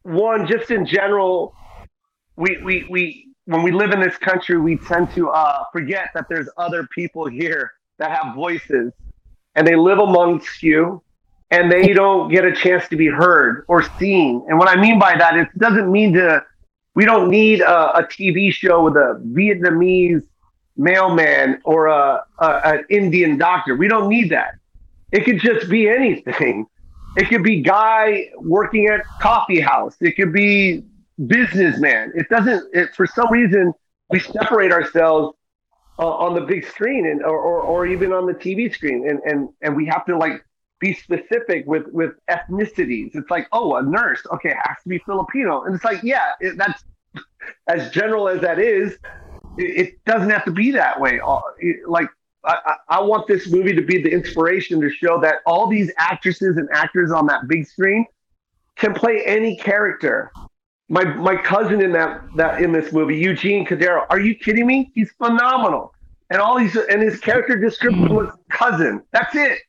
one 0.04 0.48
just 0.48 0.72
in 0.72 0.86
general, 0.86 1.54
we 2.38 2.58
we 2.64 2.86
we 2.90 3.28
when 3.48 3.64
we 3.64 3.72
live 3.72 3.92
in 3.92 4.02
this 4.02 4.18
country, 4.18 4.58
we 4.58 4.76
tend 4.76 5.10
to 5.16 5.30
uh, 5.30 5.64
forget 5.72 6.10
that 6.14 6.28
there's 6.28 6.50
other 6.58 6.86
people 6.94 7.28
here 7.28 7.72
that 7.98 8.12
have 8.12 8.36
voices 8.36 8.92
and 9.56 9.66
they 9.66 9.76
live 9.76 10.00
amongst 10.00 10.62
you 10.62 11.02
and 11.50 11.72
they 11.72 11.94
don't 11.94 12.30
get 12.30 12.44
a 12.44 12.54
chance 12.54 12.90
to 12.90 12.98
be 12.98 13.08
heard 13.08 13.64
or 13.70 13.84
seen. 13.98 14.46
And 14.50 14.60
what 14.60 14.68
I 14.68 14.80
mean 14.80 15.00
by 15.00 15.18
that 15.18 15.38
is 15.38 15.46
it 15.56 15.60
doesn't 15.60 15.90
mean 15.90 16.14
to 16.14 16.44
We 16.94 17.06
don't 17.06 17.30
need 17.30 17.62
a, 17.62 18.00
a 18.00 18.04
TV 18.04 18.52
show 18.52 18.84
with 18.84 18.98
a 18.98 19.22
Vietnamese 19.28 20.24
mailman 20.76 21.62
or 21.64 21.88
a, 21.88 22.26
a, 22.40 22.48
an 22.66 22.86
Indian 22.90 23.38
doctor. 23.38 23.76
We 23.78 23.88
don't 23.88 24.10
need 24.10 24.30
that. 24.32 24.56
It 25.14 25.24
could 25.24 25.40
just 25.40 25.70
be 25.70 25.88
anything. 25.88 26.66
It 27.16 27.30
could 27.30 27.44
be 27.44 27.62
guy 27.62 28.30
working 28.36 28.88
at 28.88 29.06
coffee 29.22 29.62
house. 29.62 29.96
It 30.02 30.18
could 30.18 30.34
be 30.34 30.84
businessman. 31.26 32.12
It 32.16 32.30
doesn't. 32.30 32.76
It, 32.76 32.96
for 32.96 33.08
some 33.08 33.32
reason, 33.32 33.74
we 34.10 34.20
separate 34.20 34.72
ourselves 34.72 35.36
uh, 36.00 36.08
on 36.08 36.36
the 36.36 36.42
big 36.42 36.66
screen 36.66 37.08
and 37.08 37.24
or, 37.24 37.38
or, 37.38 37.62
or 37.62 37.88
even 37.88 38.14
on 38.14 38.26
the 38.26 38.34
TV 38.34 38.74
screen, 38.74 39.10
and 39.10 39.20
and 39.26 39.50
and 39.62 39.76
we 39.76 39.86
have 39.86 40.06
to 40.06 40.18
like 40.18 40.44
be 40.80 40.94
specific 40.94 41.66
with 41.66 41.88
with 41.88 42.12
ethnicities. 42.30 43.16
It's 43.16 43.30
like, 43.32 43.48
oh, 43.52 43.76
a 43.76 43.82
nurse, 43.82 44.22
okay, 44.34 44.50
it 44.50 44.58
has 44.64 44.78
to 44.84 44.90
be 44.90 45.00
Filipino, 45.00 45.64
and 45.64 45.76
it's 45.76 45.84
like, 45.84 46.04
yeah, 46.04 46.34
it, 46.40 46.58
that's 46.58 46.84
as 47.68 47.90
general 47.92 48.28
as 48.30 48.42
that 48.42 48.60
is. 48.60 48.94
It, 49.58 49.78
it 49.78 50.06
doesn't 50.06 50.30
have 50.30 50.46
to 50.46 50.52
be 50.52 50.72
that 50.72 51.00
way. 51.00 51.20
Uh, 51.20 51.42
like, 51.88 52.10
I, 52.46 52.76
I 52.90 53.02
want 53.02 53.28
this 53.28 53.52
movie 53.52 53.74
to 53.74 53.82
be 53.82 54.02
the 54.02 54.10
inspiration 54.10 54.80
to 54.82 54.90
show 54.90 55.20
that 55.22 55.38
all 55.46 55.68
these 55.68 55.92
actresses 55.98 56.58
and 56.58 56.70
actors 56.72 57.12
on 57.12 57.26
that 57.28 57.48
big 57.48 57.68
screen 57.68 58.06
can 58.76 58.94
play 58.94 59.24
any 59.26 59.58
character. 59.58 60.32
My 60.90 61.04
my 61.04 61.36
cousin 61.36 61.82
in 61.82 61.92
that 61.94 62.22
that 62.36 62.62
in 62.62 62.72
this 62.72 62.94
movie, 62.94 63.18
Eugene 63.18 63.66
Cordero. 63.66 64.06
Are 64.10 64.20
you 64.20 64.36
kidding 64.36 64.66
me? 64.66 64.92
He's 64.96 65.12
phenomenal. 65.12 65.94
And 66.30 66.42
all 66.42 66.58
these 66.58 66.76
and 66.76 67.02
his 67.02 67.20
character 67.20 67.58
description 67.58 68.08
hmm. 68.08 68.14
was 68.14 68.30
cousin. 68.50 69.04
That's 69.12 69.36
it. 69.36 69.60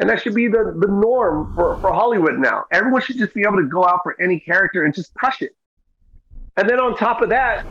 And 0.00 0.08
that 0.08 0.22
should 0.22 0.34
be 0.34 0.46
the, 0.46 0.76
the 0.78 0.86
norm 0.86 1.52
for, 1.54 1.76
for 1.80 1.92
Hollywood 1.92 2.38
now. 2.38 2.64
Everyone 2.70 3.02
should 3.02 3.18
just 3.18 3.34
be 3.34 3.42
able 3.42 3.56
to 3.56 3.66
go 3.66 3.84
out 3.84 4.00
for 4.04 4.20
any 4.20 4.38
character 4.38 4.84
and 4.84 4.94
just 4.94 5.12
crush 5.14 5.42
it. 5.42 5.56
And 6.56 6.68
then 6.68 6.78
on 6.78 6.96
top 6.96 7.20
of 7.20 7.30
that, 7.30 7.66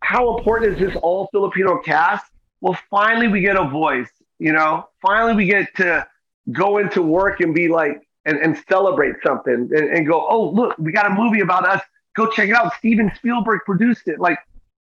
how 0.00 0.38
important 0.38 0.72
is 0.72 0.78
this 0.78 0.96
all 1.02 1.28
Filipino 1.32 1.78
cast? 1.82 2.24
Well, 2.60 2.78
finally 2.90 3.28
we 3.28 3.40
get 3.40 3.56
a 3.56 3.68
voice, 3.68 4.10
you 4.38 4.52
know, 4.52 4.88
finally 5.02 5.34
we 5.34 5.46
get 5.46 5.74
to 5.76 6.06
go 6.50 6.78
into 6.78 7.02
work 7.02 7.40
and 7.40 7.54
be 7.54 7.68
like, 7.68 8.07
and, 8.28 8.38
and 8.38 8.62
celebrate 8.68 9.14
something 9.24 9.70
and, 9.72 9.72
and 9.72 10.06
go, 10.06 10.26
oh, 10.28 10.50
look, 10.50 10.76
we 10.78 10.92
got 10.92 11.06
a 11.06 11.14
movie 11.14 11.40
about 11.40 11.66
us. 11.66 11.82
Go 12.14 12.28
check 12.30 12.48
it 12.48 12.54
out. 12.54 12.72
Steven 12.78 13.10
Spielberg 13.16 13.60
produced 13.64 14.06
it. 14.06 14.20
Like, 14.20 14.38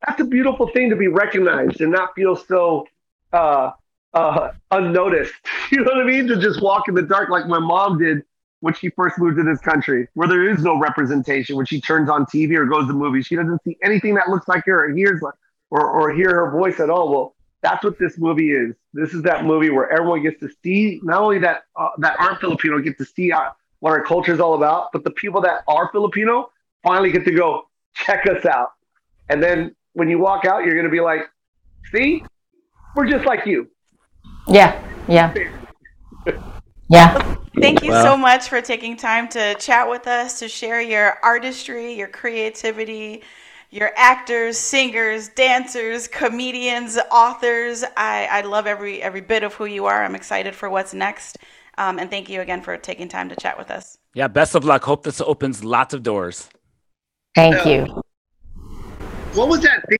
that's 0.06 0.20
a 0.20 0.24
beautiful 0.24 0.68
thing 0.70 0.90
to 0.90 0.96
be 0.96 1.08
recognized 1.08 1.80
and 1.80 1.92
not 1.92 2.14
feel 2.14 2.36
so 2.36 2.86
uh, 3.32 3.72
uh, 4.12 4.52
unnoticed. 4.70 5.34
You 5.70 5.78
know 5.78 5.92
what 5.92 6.02
I 6.02 6.04
mean? 6.04 6.28
To 6.28 6.36
just 6.36 6.62
walk 6.62 6.88
in 6.88 6.94
the 6.94 7.02
dark 7.02 7.30
like 7.30 7.46
my 7.48 7.58
mom 7.58 7.98
did 7.98 8.22
when 8.60 8.74
she 8.74 8.90
first 8.90 9.18
moved 9.18 9.38
to 9.38 9.42
this 9.42 9.60
country, 9.60 10.06
where 10.14 10.28
there 10.28 10.48
is 10.48 10.62
no 10.62 10.78
representation. 10.78 11.56
When 11.56 11.66
she 11.66 11.80
turns 11.80 12.08
on 12.08 12.26
TV 12.26 12.54
or 12.54 12.66
goes 12.66 12.86
to 12.86 12.92
movies, 12.92 13.26
she 13.26 13.34
doesn't 13.34 13.60
see 13.64 13.76
anything 13.82 14.14
that 14.14 14.28
looks 14.28 14.46
like 14.46 14.64
her 14.66 14.84
or 14.84 14.94
hears 14.94 15.20
or, 15.70 15.80
or 15.80 16.12
hear 16.12 16.30
her 16.30 16.50
voice 16.50 16.80
at 16.80 16.90
all. 16.90 17.10
Well, 17.10 17.34
that's 17.64 17.83
what 17.83 17.99
this 17.99 18.18
movie 18.18 18.50
is. 18.50 18.75
This 18.92 19.14
is 19.14 19.23
that 19.23 19.47
movie 19.47 19.71
where 19.71 19.90
everyone 19.90 20.23
gets 20.23 20.38
to 20.40 20.50
see 20.62 21.00
not 21.02 21.23
only 21.23 21.38
that 21.38 21.64
uh, 21.75 21.88
that 21.99 22.14
aren't 22.21 22.38
Filipino 22.38 22.78
get 22.78 22.99
to 22.99 23.06
see 23.06 23.33
uh, 23.33 23.50
what 23.80 23.90
our 23.92 24.04
culture 24.04 24.35
is 24.35 24.38
all 24.38 24.54
about, 24.54 24.92
but 24.92 25.02
the 25.02 25.11
people 25.11 25.40
that 25.40 25.64
are 25.66 25.90
Filipino 25.90 26.50
finally 26.83 27.11
get 27.11 27.25
to 27.25 27.33
go 27.33 27.66
check 27.94 28.26
us 28.26 28.44
out. 28.44 28.73
And 29.30 29.42
then 29.42 29.75
when 29.94 30.11
you 30.11 30.18
walk 30.18 30.44
out, 30.44 30.64
you're 30.64 30.75
going 30.75 30.85
to 30.85 30.90
be 30.90 31.00
like, 31.00 31.23
"See, 31.90 32.23
we're 32.94 33.09
just 33.09 33.25
like 33.25 33.47
you." 33.47 33.71
Yeah, 34.47 34.78
yeah, 35.09 35.33
yeah. 36.90 37.37
Thank 37.59 37.83
you 37.83 37.92
well, 37.92 38.04
so 38.04 38.16
much 38.16 38.49
for 38.49 38.61
taking 38.61 38.94
time 38.94 39.26
to 39.28 39.54
chat 39.54 39.88
with 39.88 40.06
us, 40.06 40.38
to 40.40 40.49
share 40.49 40.83
your 40.83 41.18
artistry, 41.23 41.94
your 41.94 42.09
creativity, 42.09 43.23
your 43.75 43.90
actors, 43.97 44.57
singers, 44.57 45.28
dancers, 45.31 46.07
comedians, 46.07 46.97
authors. 47.11 47.83
I, 47.97 48.28
I 48.31 48.40
love 48.43 48.69
every 48.69 49.02
every 49.02 49.21
bit 49.21 49.43
of 49.43 49.52
who 49.54 49.64
you 49.64 49.87
are. 49.87 50.04
I'm 50.04 50.14
excited 50.14 50.54
for 50.54 50.71
what's 50.71 50.95
next. 50.95 51.38
Um, 51.76 51.99
and 51.99 52.09
thank 52.09 52.31
you 52.31 52.40
again 52.40 52.62
for 52.62 52.76
taking 52.76 53.09
time 53.09 53.28
to 53.31 53.37
chat 53.37 53.59
with 53.59 53.73
us. 53.73 53.99
Yeah, 54.14 54.28
best 54.28 54.54
of 54.54 54.64
luck. 54.64 54.85
Hope 54.85 55.02
this 55.02 55.21
opens 55.21 55.64
lots 55.64 55.93
of 55.93 56.04
doors. 56.04 56.49
Thank 57.35 57.66
you. 57.66 57.87
What 59.33 59.49
was 59.49 59.61
that 59.62 59.85
thing 59.88 59.99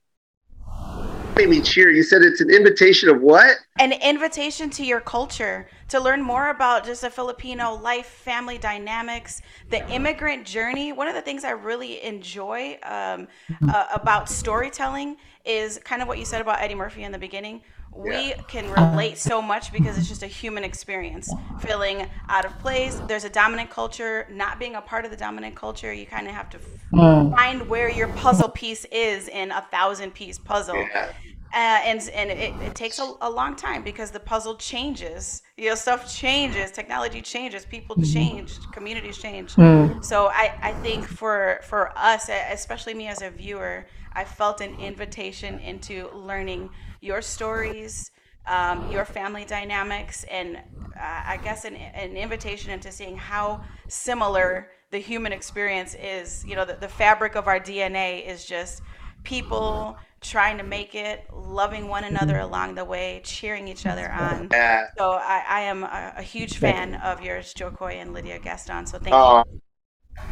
made 1.35 1.49
me 1.49 1.61
cheer. 1.61 1.89
You 1.89 2.03
said 2.03 2.21
it's 2.21 2.41
an 2.41 2.49
invitation 2.49 3.09
of 3.09 3.21
what? 3.21 3.57
An 3.79 3.91
invitation 3.91 4.69
to 4.71 4.85
your 4.85 5.01
culture 5.01 5.67
to 5.89 5.99
learn 5.99 6.21
more 6.21 6.49
about 6.49 6.85
just 6.85 7.03
a 7.03 7.09
Filipino 7.09 7.73
life, 7.75 8.05
family 8.05 8.57
dynamics, 8.57 9.41
the 9.69 9.87
immigrant 9.91 10.45
journey. 10.45 10.93
One 10.93 11.07
of 11.07 11.15
the 11.15 11.21
things 11.21 11.43
I 11.43 11.51
really 11.51 12.01
enjoy 12.03 12.79
um, 12.83 13.27
uh, 13.67 13.87
about 13.93 14.29
storytelling 14.29 15.17
is 15.43 15.79
kind 15.83 16.01
of 16.01 16.07
what 16.07 16.17
you 16.19 16.25
said 16.25 16.41
about 16.41 16.61
Eddie 16.61 16.75
Murphy 16.75 17.03
in 17.03 17.11
the 17.11 17.19
beginning. 17.19 17.61
We 17.95 18.11
yeah. 18.11 18.41
can 18.47 18.69
relate 18.71 19.17
so 19.17 19.41
much 19.41 19.71
because 19.71 19.97
it's 19.97 20.09
just 20.09 20.21
a 20.21 20.27
human 20.27 20.63
experience. 20.63 21.33
Feeling 21.59 22.07
out 22.27 22.45
of 22.45 22.57
place. 22.59 23.01
There's 23.07 23.23
a 23.23 23.29
dominant 23.29 23.69
culture. 23.69 24.27
Not 24.29 24.59
being 24.59 24.75
a 24.75 24.81
part 24.81 25.05
of 25.05 25.11
the 25.11 25.17
dominant 25.17 25.55
culture, 25.55 25.93
you 25.93 26.05
kind 26.05 26.27
of 26.27 26.33
have 26.33 26.49
to 26.51 26.59
mm. 26.91 27.35
find 27.35 27.67
where 27.69 27.89
your 27.89 28.09
puzzle 28.09 28.49
piece 28.49 28.85
is 28.85 29.29
in 29.29 29.51
a 29.51 29.61
thousand 29.71 30.13
piece 30.13 30.37
puzzle. 30.37 30.75
Yeah. 30.77 31.11
Uh, 31.53 31.79
and 31.85 32.09
and 32.13 32.29
it, 32.31 32.53
it 32.61 32.75
takes 32.75 32.99
a, 32.99 33.13
a, 33.21 33.29
long 33.29 33.55
time 33.55 33.81
because 33.81 34.11
the 34.11 34.19
puzzle 34.19 34.55
changes. 34.55 35.41
You 35.55 35.69
know, 35.69 35.75
stuff 35.75 36.13
changes, 36.13 36.69
technology 36.71 37.21
changes, 37.21 37.65
people 37.65 37.95
mm-hmm. 37.95 38.11
change, 38.11 38.59
communities 38.73 39.17
change. 39.17 39.53
Mm. 39.53 40.03
So 40.03 40.27
I, 40.27 40.53
I 40.61 40.73
think 40.73 41.07
for 41.07 41.61
for 41.63 41.97
us, 41.97 42.29
especially 42.29 42.93
me 42.93 43.07
as 43.07 43.21
a 43.21 43.29
viewer, 43.29 43.85
I 44.11 44.25
felt 44.25 44.59
an 44.59 44.77
invitation 44.81 45.59
into 45.59 46.09
learning 46.13 46.71
your 47.05 47.21
stories, 47.21 48.11
um, 48.47 48.91
your 48.91 49.05
family 49.05 49.45
dynamics, 49.45 50.25
and 50.29 50.57
uh, 50.57 50.59
I 50.99 51.39
guess 51.43 51.65
an, 51.65 51.75
an 51.75 52.17
invitation 52.17 52.71
into 52.71 52.91
seeing 52.91 53.15
how 53.15 53.63
similar 53.87 54.71
the 54.91 54.97
human 54.97 55.31
experience 55.31 55.95
is. 55.95 56.43
You 56.47 56.55
know, 56.55 56.65
the, 56.65 56.73
the 56.73 56.87
fabric 56.87 57.35
of 57.35 57.47
our 57.47 57.59
DNA 57.59 58.25
is 58.27 58.45
just 58.45 58.81
people 59.23 59.97
trying 60.21 60.57
to 60.57 60.63
make 60.63 60.95
it, 60.95 61.25
loving 61.31 61.87
one 61.87 62.03
another 62.03 62.39
along 62.39 62.75
the 62.75 62.85
way, 62.85 63.21
cheering 63.23 63.67
each 63.67 63.85
other 63.85 64.11
on. 64.11 64.47
Yeah. 64.51 64.87
So 64.97 65.11
I, 65.11 65.43
I 65.47 65.61
am 65.61 65.83
a, 65.83 66.13
a, 66.17 66.21
huge 66.21 66.57
fan 66.57 66.95
of 66.95 67.21
yours, 67.21 67.53
Jo 67.53 67.69
Koy 67.69 67.93
and 67.99 68.13
Lydia 68.13 68.39
Gaston. 68.39 68.87
So 68.87 68.97
thank 68.97 69.13
oh. 69.13 69.43
you. 69.47 69.61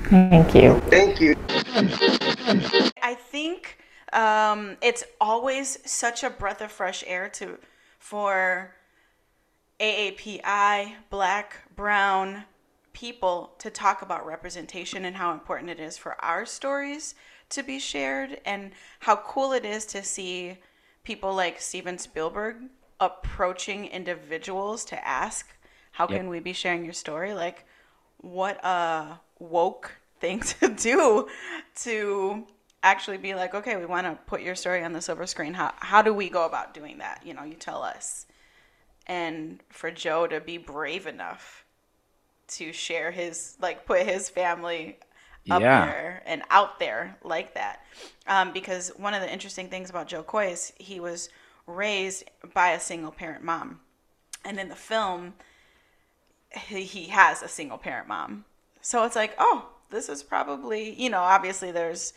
Thank 0.05 0.55
you. 0.55 0.79
Thank 0.89 1.21
you. 1.21 1.35
I 3.03 3.15
think 3.15 3.77
um, 4.13 4.77
it's 4.81 5.03
always 5.19 5.79
such 5.89 6.23
a 6.23 6.29
breath 6.29 6.61
of 6.61 6.71
fresh 6.71 7.03
air 7.07 7.29
to 7.29 7.57
for 7.99 8.75
AAPI, 9.79 10.93
Black, 11.09 11.75
Brown 11.75 12.43
people 12.93 13.53
to 13.57 13.69
talk 13.69 14.01
about 14.01 14.25
representation 14.25 15.05
and 15.05 15.15
how 15.15 15.33
important 15.33 15.69
it 15.69 15.79
is 15.79 15.97
for 15.97 16.23
our 16.23 16.45
stories 16.45 17.15
to 17.49 17.63
be 17.63 17.79
shared 17.79 18.39
and 18.45 18.71
how 18.99 19.15
cool 19.15 19.51
it 19.51 19.65
is 19.65 19.85
to 19.85 20.03
see 20.03 20.57
people 21.03 21.33
like 21.33 21.59
Steven 21.59 21.97
Spielberg 21.97 22.57
approaching 22.99 23.85
individuals 23.85 24.85
to 24.85 25.07
ask, 25.07 25.47
how 25.91 26.07
yep. 26.09 26.19
can 26.19 26.29
we 26.29 26.39
be 26.39 26.53
sharing 26.53 26.83
your 26.83 26.93
story? 26.93 27.33
Like, 27.33 27.65
what 28.17 28.63
a 28.63 29.19
woke 29.39 29.91
thing 30.19 30.39
to 30.59 30.69
do 30.69 31.27
to 31.81 32.47
actually 32.83 33.17
be 33.17 33.33
like, 33.33 33.55
okay, 33.55 33.77
we 33.77 33.85
want 33.85 34.05
to 34.05 34.19
put 34.27 34.41
your 34.41 34.55
story 34.55 34.83
on 34.83 34.93
the 34.93 35.01
silver 35.01 35.25
screen. 35.25 35.53
How, 35.53 35.73
how 35.77 36.01
do 36.01 36.13
we 36.13 36.29
go 36.29 36.45
about 36.45 36.73
doing 36.73 36.99
that? 36.99 37.21
You 37.25 37.33
know, 37.33 37.43
you 37.43 37.55
tell 37.55 37.81
us. 37.81 38.27
And 39.07 39.61
for 39.69 39.89
Joe 39.89 40.27
to 40.27 40.39
be 40.39 40.57
brave 40.57 41.07
enough 41.07 41.65
to 42.49 42.71
share 42.73 43.11
his, 43.11 43.55
like, 43.61 43.85
put 43.85 44.05
his 44.05 44.29
family 44.29 44.99
up 45.49 45.61
yeah. 45.61 45.85
there 45.85 46.23
and 46.25 46.41
out 46.49 46.79
there 46.79 47.17
like 47.23 47.53
that. 47.55 47.85
Um, 48.27 48.53
because 48.53 48.89
one 48.97 49.13
of 49.13 49.21
the 49.21 49.31
interesting 49.31 49.69
things 49.69 49.89
about 49.89 50.07
Jo 50.07 50.23
Koy 50.23 50.47
is 50.51 50.73
he 50.77 50.99
was 50.99 51.29
raised 51.65 52.29
by 52.53 52.71
a 52.71 52.79
single 52.79 53.11
parent 53.11 53.43
mom. 53.43 53.79
And 54.45 54.59
in 54.59 54.67
the 54.67 54.75
film, 54.75 55.33
he, 56.51 56.83
he 56.83 57.07
has 57.07 57.41
a 57.41 57.47
single 57.47 57.77
parent 57.77 58.07
mom. 58.09 58.43
So 58.81 59.05
it's 59.05 59.15
like, 59.15 59.35
oh, 59.37 59.69
this 59.89 60.09
is 60.09 60.23
probably, 60.23 60.93
you 61.01 61.09
know, 61.09 61.21
obviously 61.21 61.71
there's 61.71 62.13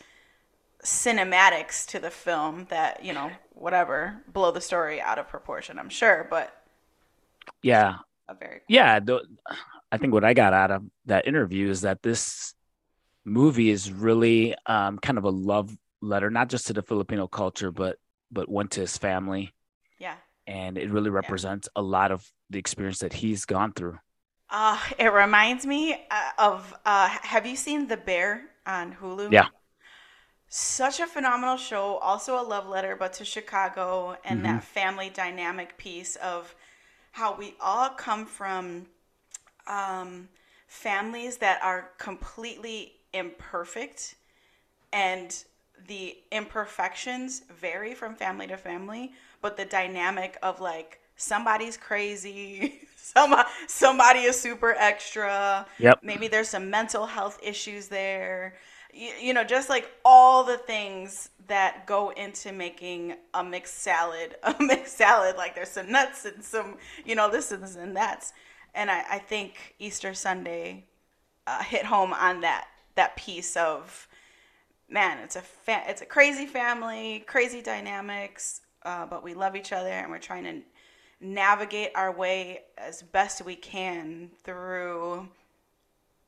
cinematics 0.83 1.85
to 1.87 1.99
the 1.99 2.11
film 2.11 2.67
that, 2.69 3.03
you 3.03 3.13
know, 3.13 3.31
whatever, 3.51 4.23
blow 4.31 4.51
the 4.51 4.61
story 4.61 5.01
out 5.01 5.19
of 5.19 5.27
proportion, 5.27 5.79
I'm 5.79 5.89
sure. 5.89 6.27
But 6.29 6.53
yeah. 7.61 7.97
very. 8.39 8.61
Yeah. 8.67 8.99
The, 8.99 9.21
I 9.91 9.97
think 9.97 10.13
what 10.13 10.23
I 10.23 10.33
got 10.33 10.53
out 10.53 10.71
of 10.71 10.83
that 11.05 11.27
interview 11.27 11.69
is 11.69 11.81
that 11.81 12.03
this 12.03 12.53
movie 13.25 13.69
is 13.69 13.91
really 13.91 14.55
um, 14.65 14.99
kind 14.99 15.17
of 15.17 15.23
a 15.23 15.29
love 15.29 15.75
letter, 16.01 16.29
not 16.29 16.49
just 16.49 16.67
to 16.67 16.73
the 16.73 16.81
Filipino 16.81 17.27
culture, 17.27 17.71
but 17.71 17.97
but 18.31 18.49
one 18.49 18.67
to 18.67 18.81
his 18.81 18.97
family. 18.97 19.53
Yeah. 19.99 20.15
And 20.45 20.77
it 20.77 20.91
really 20.91 21.09
represents 21.09 21.69
yeah. 21.75 21.81
a 21.81 21.83
lot 21.83 22.11
of 22.11 22.29
the 22.49 22.59
experience 22.59 22.99
that 22.99 23.13
he's 23.13 23.45
gone 23.45 23.71
through. 23.73 23.97
Uh, 24.49 24.79
it 24.97 25.11
reminds 25.11 25.65
me 25.65 25.93
uh, 26.11 26.31
of 26.37 26.73
uh, 26.85 27.07
have 27.07 27.45
you 27.45 27.55
seen 27.55 27.87
The 27.87 27.97
Bear 27.97 28.43
on 28.65 28.93
Hulu? 28.93 29.31
Yeah. 29.31 29.47
Such 30.49 30.99
a 30.99 31.07
phenomenal 31.07 31.57
show. 31.57 31.97
Also 31.97 32.39
a 32.39 32.43
love 32.43 32.67
letter, 32.67 32.95
but 32.95 33.13
to 33.13 33.25
Chicago 33.25 34.17
and 34.23 34.43
that 34.45 34.63
family 34.63 35.09
dynamic 35.09 35.77
piece 35.77 36.15
of 36.17 36.55
how 37.11 37.35
we 37.35 37.55
all 37.59 37.89
come 37.89 38.25
from 38.25 38.85
um, 39.67 40.29
families 40.67 41.37
that 41.37 41.59
are 41.63 41.89
completely 41.97 42.93
imperfect 43.13 44.15
and 44.93 45.43
the 45.87 46.17
imperfections 46.31 47.43
vary 47.59 47.93
from 47.93 48.15
family 48.15 48.47
to 48.47 48.57
family, 48.57 49.13
but 49.41 49.57
the 49.57 49.65
dynamic 49.65 50.37
of 50.41 50.59
like 50.59 50.99
somebody's 51.15 51.77
crazy, 51.77 52.81
some 52.95 53.35
somebody 53.67 54.21
is 54.21 54.39
super 54.39 54.75
extra. 54.77 55.65
Yep. 55.79 55.99
Maybe 56.03 56.27
there's 56.27 56.49
some 56.49 56.69
mental 56.69 57.05
health 57.05 57.39
issues 57.43 57.87
there. 57.87 58.55
You, 58.93 59.11
you 59.21 59.33
know, 59.33 59.43
just 59.43 59.69
like 59.69 59.89
all 60.03 60.43
the 60.43 60.57
things 60.57 61.29
that 61.47 61.85
go 61.85 62.09
into 62.09 62.51
making 62.51 63.15
a 63.33 63.43
mixed 63.43 63.79
salad, 63.79 64.35
a 64.43 64.55
mixed 64.59 64.97
salad. 64.97 65.37
Like 65.37 65.55
there's 65.55 65.69
some 65.69 65.91
nuts 65.91 66.25
and 66.25 66.43
some, 66.43 66.77
you 67.05 67.15
know, 67.15 67.29
this 67.29 67.51
and 67.51 67.63
this 67.63 67.75
and 67.75 67.95
that's. 67.95 68.33
And 68.75 68.91
I, 68.91 69.03
I 69.09 69.19
think 69.19 69.75
Easter 69.79 70.13
Sunday 70.13 70.85
uh, 71.47 71.63
hit 71.63 71.85
home 71.85 72.13
on 72.13 72.41
that 72.41 72.67
that 72.95 73.15
piece 73.15 73.55
of 73.55 74.07
man, 74.89 75.19
it's 75.19 75.35
a 75.35 75.41
fa- 75.41 75.83
it's 75.87 76.01
a 76.01 76.05
crazy 76.05 76.45
family, 76.45 77.23
crazy 77.27 77.61
dynamics, 77.61 78.61
uh, 78.83 79.05
but 79.05 79.23
we 79.23 79.33
love 79.33 79.55
each 79.55 79.71
other 79.71 79.89
and 79.89 80.09
we're 80.11 80.19
trying 80.19 80.43
to 80.43 80.61
navigate 81.19 81.91
our 81.95 82.11
way 82.11 82.61
as 82.77 83.01
best 83.01 83.43
we 83.43 83.55
can 83.55 84.29
through 84.43 85.27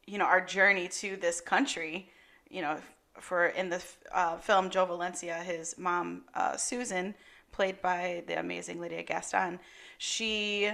you 0.07 0.17
know 0.17 0.25
our 0.25 0.41
journey 0.41 0.87
to 0.87 1.17
this 1.17 1.41
country. 1.41 2.09
You 2.49 2.61
know, 2.61 2.77
for 3.19 3.47
in 3.47 3.69
the 3.69 3.81
uh, 4.11 4.37
film 4.37 4.69
Joe 4.69 4.85
Valencia, 4.85 5.35
his 5.35 5.77
mom 5.77 6.23
uh, 6.33 6.57
Susan, 6.57 7.15
played 7.51 7.81
by 7.81 8.23
the 8.27 8.39
amazing 8.39 8.79
Lydia 8.79 9.03
Gaston, 9.03 9.59
she 9.97 10.71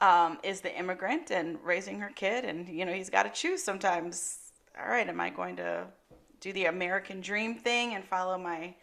um, 0.00 0.38
is 0.42 0.60
the 0.60 0.76
immigrant 0.76 1.30
and 1.30 1.58
raising 1.62 2.00
her 2.00 2.10
kid, 2.14 2.44
and 2.44 2.68
you 2.68 2.84
know 2.84 2.92
he's 2.92 3.10
got 3.10 3.24
to 3.24 3.30
choose 3.30 3.62
sometimes. 3.62 4.52
All 4.80 4.88
right, 4.88 5.08
am 5.08 5.20
I 5.20 5.30
going 5.30 5.56
to 5.56 5.86
do 6.40 6.52
the 6.52 6.66
American 6.66 7.20
dream 7.20 7.56
thing 7.56 7.94
and 7.94 8.04
follow 8.04 8.38
my 8.38 8.74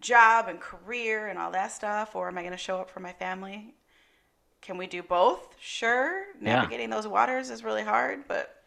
job 0.00 0.48
and 0.48 0.58
career 0.60 1.28
and 1.28 1.38
all 1.38 1.50
that 1.52 1.72
stuff, 1.72 2.16
or 2.16 2.28
am 2.28 2.38
I 2.38 2.42
going 2.42 2.52
to 2.52 2.58
show 2.58 2.78
up 2.78 2.90
for 2.90 3.00
my 3.00 3.12
family? 3.12 3.74
Can 4.60 4.76
we 4.76 4.86
do 4.86 5.02
both? 5.02 5.54
Sure. 5.60 6.24
Yeah. 6.40 6.56
Navigating 6.56 6.90
those 6.90 7.06
waters 7.06 7.50
is 7.50 7.64
really 7.64 7.82
hard, 7.82 8.26
but 8.28 8.59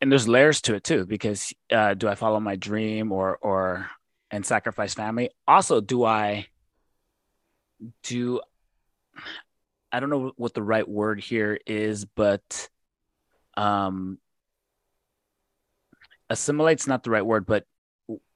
and 0.00 0.10
there's 0.10 0.28
layers 0.28 0.60
to 0.62 0.74
it 0.74 0.84
too 0.84 1.06
because 1.06 1.52
uh, 1.72 1.94
do 1.94 2.08
i 2.08 2.14
follow 2.14 2.40
my 2.40 2.56
dream 2.56 3.12
or 3.12 3.38
or 3.40 3.90
and 4.30 4.46
sacrifice 4.46 4.94
family? 4.94 5.30
Also 5.46 5.80
do 5.80 6.04
i 6.04 6.46
do 8.02 8.40
i 9.90 9.98
don't 9.98 10.10
know 10.10 10.32
what 10.36 10.54
the 10.54 10.62
right 10.62 10.88
word 10.88 11.18
here 11.18 11.58
is 11.66 12.04
but 12.04 12.68
um 13.56 14.18
assimilate's 16.28 16.86
not 16.86 17.02
the 17.02 17.10
right 17.10 17.24
word 17.24 17.46
but 17.46 17.64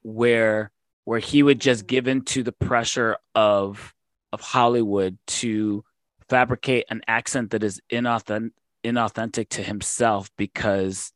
where 0.01 0.71
where 1.05 1.19
he 1.19 1.43
would 1.43 1.61
just 1.61 1.85
give 1.85 2.07
into 2.07 2.43
the 2.43 2.51
pressure 2.51 3.17
of 3.35 3.93
of 4.33 4.41
hollywood 4.41 5.17
to 5.27 5.85
fabricate 6.27 6.85
an 6.89 7.01
accent 7.07 7.51
that 7.51 7.63
is 7.63 7.79
inauthentic 7.91 8.51
inauthentic 8.83 9.49
to 9.49 9.63
himself 9.63 10.29
because 10.37 11.11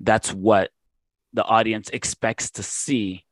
that's 0.00 0.32
what 0.32 0.70
the 1.32 1.44
audience 1.44 1.88
expects 1.90 2.50
to 2.52 2.62
see 2.62 3.24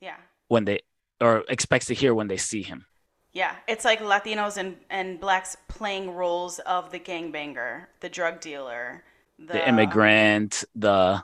yeah. 0.00 0.16
when 0.48 0.64
they 0.64 0.80
or 1.20 1.44
expects 1.48 1.86
to 1.86 1.94
hear 1.94 2.14
when 2.14 2.28
they 2.28 2.36
see 2.36 2.62
him. 2.62 2.86
Yeah, 3.32 3.54
it's 3.66 3.84
like 3.84 4.00
Latinos 4.00 4.56
and, 4.56 4.76
and 4.90 5.20
blacks 5.20 5.56
playing 5.68 6.10
roles 6.10 6.58
of 6.60 6.90
the 6.90 6.98
gangbanger, 6.98 7.86
the 8.00 8.08
drug 8.08 8.40
dealer, 8.40 9.04
the, 9.38 9.54
The 9.54 9.68
immigrant, 9.68 10.64
the 10.74 11.22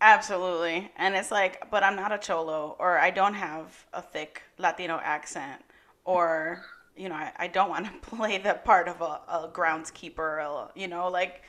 Absolutely. 0.00 0.90
And 0.96 1.14
it's 1.14 1.30
like, 1.30 1.70
but 1.70 1.82
I'm 1.82 1.96
not 1.96 2.12
a 2.12 2.18
cholo, 2.18 2.76
or 2.78 2.98
I 2.98 3.10
don't 3.10 3.34
have 3.34 3.86
a 3.92 4.02
thick 4.02 4.42
Latino 4.58 5.00
accent, 5.02 5.62
or, 6.04 6.62
you 6.96 7.08
know, 7.08 7.14
I, 7.14 7.32
I 7.36 7.46
don't 7.46 7.70
want 7.70 7.86
to 7.86 7.92
play 8.02 8.38
the 8.38 8.54
part 8.54 8.88
of 8.88 9.00
a, 9.00 9.20
a 9.28 9.50
groundskeeper, 9.52 10.18
or, 10.18 10.70
you 10.74 10.88
know, 10.88 11.08
like, 11.08 11.42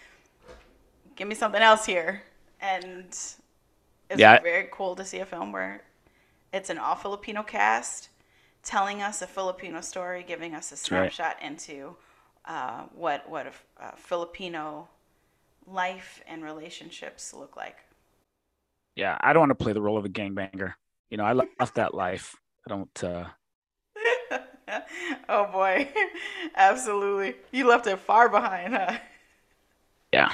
give 1.15 1.27
me 1.27 1.36
something 1.36 1.62
else 1.62 1.86
here. 1.86 2.23
And 2.61 3.15
it's 4.09 4.23
Yeah. 4.23 4.39
very 4.41 4.69
cool 4.71 4.95
to 4.95 5.05
see 5.05 5.19
a 5.19 5.25
film 5.25 5.51
where 5.51 5.83
it's 6.53 6.69
an 6.69 6.77
all 6.77 6.95
Filipino 6.95 7.43
cast 7.43 8.09
telling 8.63 9.01
us 9.01 9.21
a 9.21 9.27
Filipino 9.27 9.81
story, 9.81 10.23
giving 10.27 10.55
us 10.55 10.71
a 10.71 10.77
right. 10.89 11.13
snapshot 11.13 11.37
into 11.41 11.95
uh, 12.45 12.83
what, 12.95 13.29
what 13.29 13.47
a, 13.47 13.53
a 13.83 13.97
Filipino 13.97 14.89
life 15.67 16.21
and 16.27 16.43
relationships 16.43 17.33
look 17.33 17.57
like. 17.57 17.77
yeah, 18.95 19.17
I 19.21 19.33
don't 19.33 19.41
want 19.41 19.57
to 19.57 19.63
play 19.63 19.73
the 19.73 19.81
role 19.81 19.97
of 19.97 20.05
a 20.05 20.09
gangbanger. 20.09 20.73
You 21.09 21.17
know, 21.17 21.23
I 21.23 21.33
left 21.33 21.75
that 21.75 21.93
life. 21.93 22.35
I 22.65 22.69
don't 22.69 23.03
uh 23.03 23.25
oh 25.29 25.45
boy, 25.51 25.89
absolutely. 26.55 27.35
You 27.51 27.67
left 27.67 27.87
it 27.87 27.99
far 27.99 28.29
behind, 28.29 28.73
huh? 28.73 28.97
yeah. 30.13 30.31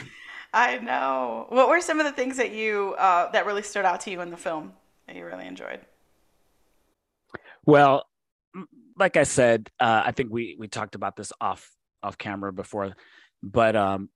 I 0.54 0.78
know. 0.78 1.48
What 1.50 1.68
were 1.70 1.82
some 1.82 2.00
of 2.00 2.06
the 2.06 2.12
things 2.12 2.38
that 2.38 2.52
you 2.52 2.96
uh, 3.00 3.32
that 3.32 3.46
really 3.46 3.64
stood 3.64 3.86
out 3.86 4.02
to 4.02 4.12
you 4.12 4.22
in 4.22 4.30
the 4.30 4.38
film 4.38 4.74
that 5.08 5.16
you 5.16 5.26
really 5.26 5.48
enjoyed? 5.48 5.80
Well, 7.66 8.06
like 8.98 9.18
I 9.18 9.24
said, 9.24 9.70
uh, 9.80 10.04
I 10.06 10.12
think 10.12 10.32
we 10.32 10.56
we 10.60 10.68
talked 10.68 10.96
about 10.96 11.16
this 11.16 11.32
off 11.42 11.70
off 12.04 12.18
camera 12.18 12.54
before, 12.54 12.94
but 13.42 13.76
um, 13.76 14.10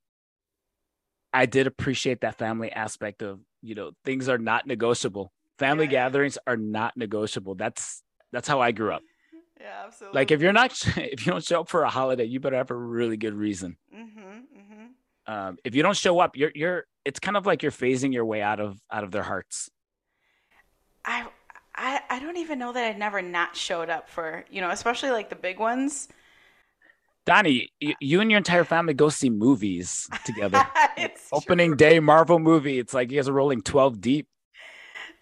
I 1.34 1.45
did 1.45 1.67
appreciate 1.67 2.21
that 2.21 2.38
family 2.38 2.71
aspect 2.71 3.21
of 3.21 3.39
you 3.62 3.76
know 3.76 3.91
things 4.06 4.30
are 4.30 4.38
not 4.38 4.67
negotiable. 4.67 5.32
Family 5.60 5.86
Yeah. 5.86 5.91
gatherings 5.91 6.38
are 6.45 6.58
not 6.58 6.95
negotiable. 6.97 7.56
That's 7.56 8.04
that's 8.32 8.47
how 8.47 8.62
I 8.62 8.71
grew 8.71 8.93
up. 8.93 9.02
Yeah, 9.60 9.86
absolutely. 9.88 10.19
Like 10.19 10.30
if 10.32 10.41
you're 10.41 10.54
not 10.54 10.71
if 10.97 11.26
you 11.26 11.32
don't 11.32 11.43
show 11.43 11.62
up 11.62 11.69
for 11.69 11.82
a 11.82 11.89
holiday, 11.89 12.26
you 12.26 12.39
better 12.39 12.58
have 12.58 12.69
a 12.69 12.76
really 12.76 13.17
good 13.17 13.34
reason. 13.34 13.76
mm-hmm, 13.91 14.19
mm-hmm. 14.19 14.86
Um, 15.27 15.57
if 15.63 15.75
you 15.75 15.83
don't 15.83 15.95
show 15.95 16.19
up, 16.19 16.37
you're 16.37 16.51
you're 16.55 16.85
it's 17.03 17.19
kind 17.19 17.37
of 17.37 17.45
like 17.45 17.61
you're 17.61 17.71
phasing 17.71 18.13
your 18.13 18.25
way 18.25 18.41
out 18.41 18.59
of 18.59 18.79
out 18.91 19.03
of 19.03 19.11
their 19.11 19.23
hearts. 19.23 19.69
I, 21.05 21.27
I 21.75 22.01
I 22.09 22.19
don't 22.19 22.37
even 22.37 22.59
know 22.59 22.73
that 22.73 22.83
I'd 22.83 22.99
never 22.99 23.21
not 23.21 23.55
showed 23.55 23.89
up 23.89 24.09
for 24.09 24.45
you 24.49 24.61
know, 24.61 24.69
especially 24.69 25.11
like 25.11 25.29
the 25.29 25.35
big 25.35 25.59
ones. 25.59 26.07
Donnie, 27.25 27.69
you, 27.81 27.93
you 27.99 28.21
and 28.21 28.31
your 28.31 28.37
entire 28.37 28.63
family 28.63 28.93
go 28.93 29.09
see 29.09 29.29
movies 29.29 30.07
together. 30.25 30.65
it's 30.97 31.27
Opening 31.33 31.71
true. 31.71 31.77
day 31.77 31.99
Marvel 31.99 32.39
movie. 32.39 32.79
It's 32.79 32.93
like 32.93 33.11
you 33.11 33.17
guys 33.17 33.27
are 33.27 33.33
rolling 33.33 33.61
12 33.61 33.99
deep. 33.99 34.27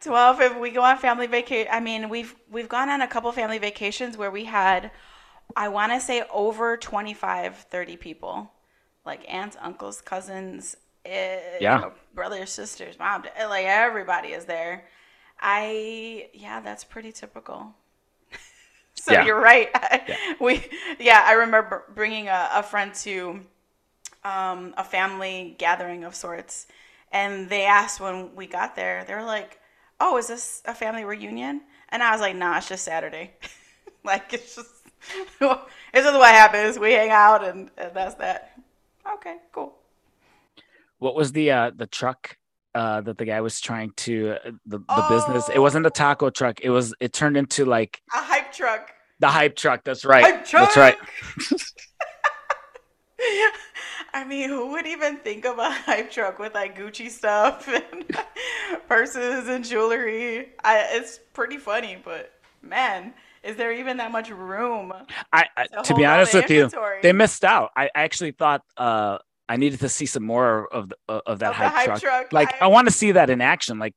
12 0.02 0.42
if 0.42 0.60
we 0.60 0.70
go 0.72 0.84
on 0.84 0.98
family 0.98 1.26
vacation 1.26 1.68
i 1.72 1.80
mean 1.80 2.10
we've 2.10 2.36
we've 2.52 2.70
gone 2.70 2.90
on 2.90 3.02
a 3.02 3.08
couple 3.08 3.32
family 3.32 3.58
vacations 3.58 4.18
where 4.18 4.30
we 4.30 4.44
had 4.44 4.92
i 5.56 5.70
want 5.70 5.92
to 5.92 6.00
say 6.00 6.24
over 6.32 6.78
25 6.78 7.56
30 7.56 7.98
people 7.98 8.52
like 9.06 9.22
aunts 9.32 9.58
uncles 9.62 10.02
cousins 10.02 10.76
eh, 11.06 11.60
you 11.60 11.62
Yeah. 11.62 11.78
know, 11.78 11.94
brothers 12.14 12.52
sisters 12.52 12.98
mom 13.00 13.24
dad, 13.24 13.48
like 13.50 13.66
everybody 13.66 14.30
is 14.30 14.46
there 14.46 14.86
i 15.42 16.30
yeah 16.34 16.60
that's 16.62 16.84
pretty 16.84 17.12
typical 17.12 17.74
so 18.96 19.14
Yeah. 19.14 19.24
you're 19.26 19.40
right 19.40 19.70
we 20.40 20.64
yeah 21.00 21.24
i 21.28 21.34
remember 21.34 21.84
bringing 21.94 22.28
a, 22.28 22.50
a 22.54 22.64
friend 22.64 22.94
to 22.94 23.42
um, 24.24 24.74
a 24.78 24.84
family 24.84 25.56
gathering 25.58 26.04
of 26.04 26.16
sorts. 26.16 26.68
And 27.12 27.50
they 27.50 27.66
asked 27.66 28.00
when 28.00 28.36
we 28.36 28.48
got 28.48 28.76
there, 28.76 29.06
they 29.06 29.16
were 29.16 29.24
like, 29.24 29.60
Oh, 30.02 30.18
is 30.18 30.28
this 30.28 30.62
a 30.66 30.74
family 30.76 31.06
reunion? 31.06 31.62
And 31.90 32.04
I 32.04 32.12
was 32.12 32.22
like, 32.22 32.36
Nah, 32.36 32.58
it's 32.58 32.70
just 32.70 32.86
Saturday. 32.86 33.34
like, 34.04 34.34
it's 34.34 34.56
just, 34.56 34.70
it's 35.42 36.06
just 36.06 36.18
what 36.18 36.34
happens. 36.34 36.80
We 36.80 36.94
hang 36.94 37.12
out 37.12 37.44
and, 37.46 37.72
and 37.78 37.94
that's 37.96 38.16
that. 38.16 38.55
Okay, 39.14 39.38
cool. 39.52 39.74
What 41.00 41.16
was 41.16 41.32
the 41.32 41.52
uh 41.52 41.72
the 41.76 41.88
truck 41.88 42.38
uh 42.74 43.02
that 43.02 43.18
the 43.18 43.26
guy 43.26 43.42
was 43.42 43.60
trying 43.62 43.92
to 43.98 44.32
uh, 44.46 44.52
the 44.66 44.80
the 44.80 45.06
business? 45.10 45.50
It 45.54 45.60
wasn't 45.60 45.86
a 45.86 45.90
taco 45.92 46.30
truck. 46.30 46.62
It 46.62 46.70
was 46.70 46.94
it 47.00 47.14
turned 47.14 47.38
into 47.38 47.66
like 47.66 48.02
A 48.14 48.18
hype 48.22 48.52
truck. 48.52 48.92
the 49.20 49.28
hype 49.28 49.56
truck. 49.56 49.84
That's 49.84 50.06
right. 50.06 50.24
Hype 50.24 50.46
truck. 50.46 50.74
That's 50.74 50.78
right. 50.78 50.98
I 54.14 54.24
mean, 54.24 54.50
who 54.50 54.72
would 54.72 54.88
even 54.88 55.18
think 55.18 55.46
of 55.46 55.58
a 55.60 55.70
hype 55.70 56.10
truck 56.10 56.40
with 56.40 56.54
like 56.54 56.78
Gucci 56.78 57.10
stuff 57.10 57.68
and 57.68 58.06
purses 58.88 59.48
and 59.50 59.64
jewelry? 59.66 60.50
I, 60.64 60.88
it's 60.92 61.20
pretty 61.34 61.58
funny, 61.58 61.98
but 62.04 62.32
man, 62.62 63.14
is 63.46 63.56
there 63.58 63.72
even 63.72 63.98
that 63.98 64.12
much 64.12 64.30
room? 64.30 64.92
I, 65.32 65.46
I 65.56 65.68
To 65.68 65.82
to 65.84 65.96
be 65.96 66.06
honest 66.06 66.34
with 66.34 66.50
you, 66.50 66.70
they 67.02 67.14
missed 67.14 67.44
out. 67.46 67.72
I 67.76 67.86
I 67.96 68.04
actually 68.04 68.32
thought 68.32 68.62
uh 68.78 69.20
I 69.48 69.58
needed 69.58 69.80
to 69.82 69.90
see 69.90 70.08
some 70.08 70.24
more 70.24 70.68
of 70.74 70.90
the, 70.90 70.98
uh, 71.08 71.22
of 71.28 71.40
that 71.40 71.52
Of 71.52 71.56
hype, 71.58 71.72
hype 71.74 71.86
truck. 71.86 72.02
truck. 72.02 72.34
Like 72.34 72.54
I- 72.62 72.66
I 72.66 72.68
want 72.68 72.88
to 72.88 72.92
see 72.94 73.12
that 73.14 73.30
in 73.30 73.42
action. 73.42 73.78
Like 73.80 73.94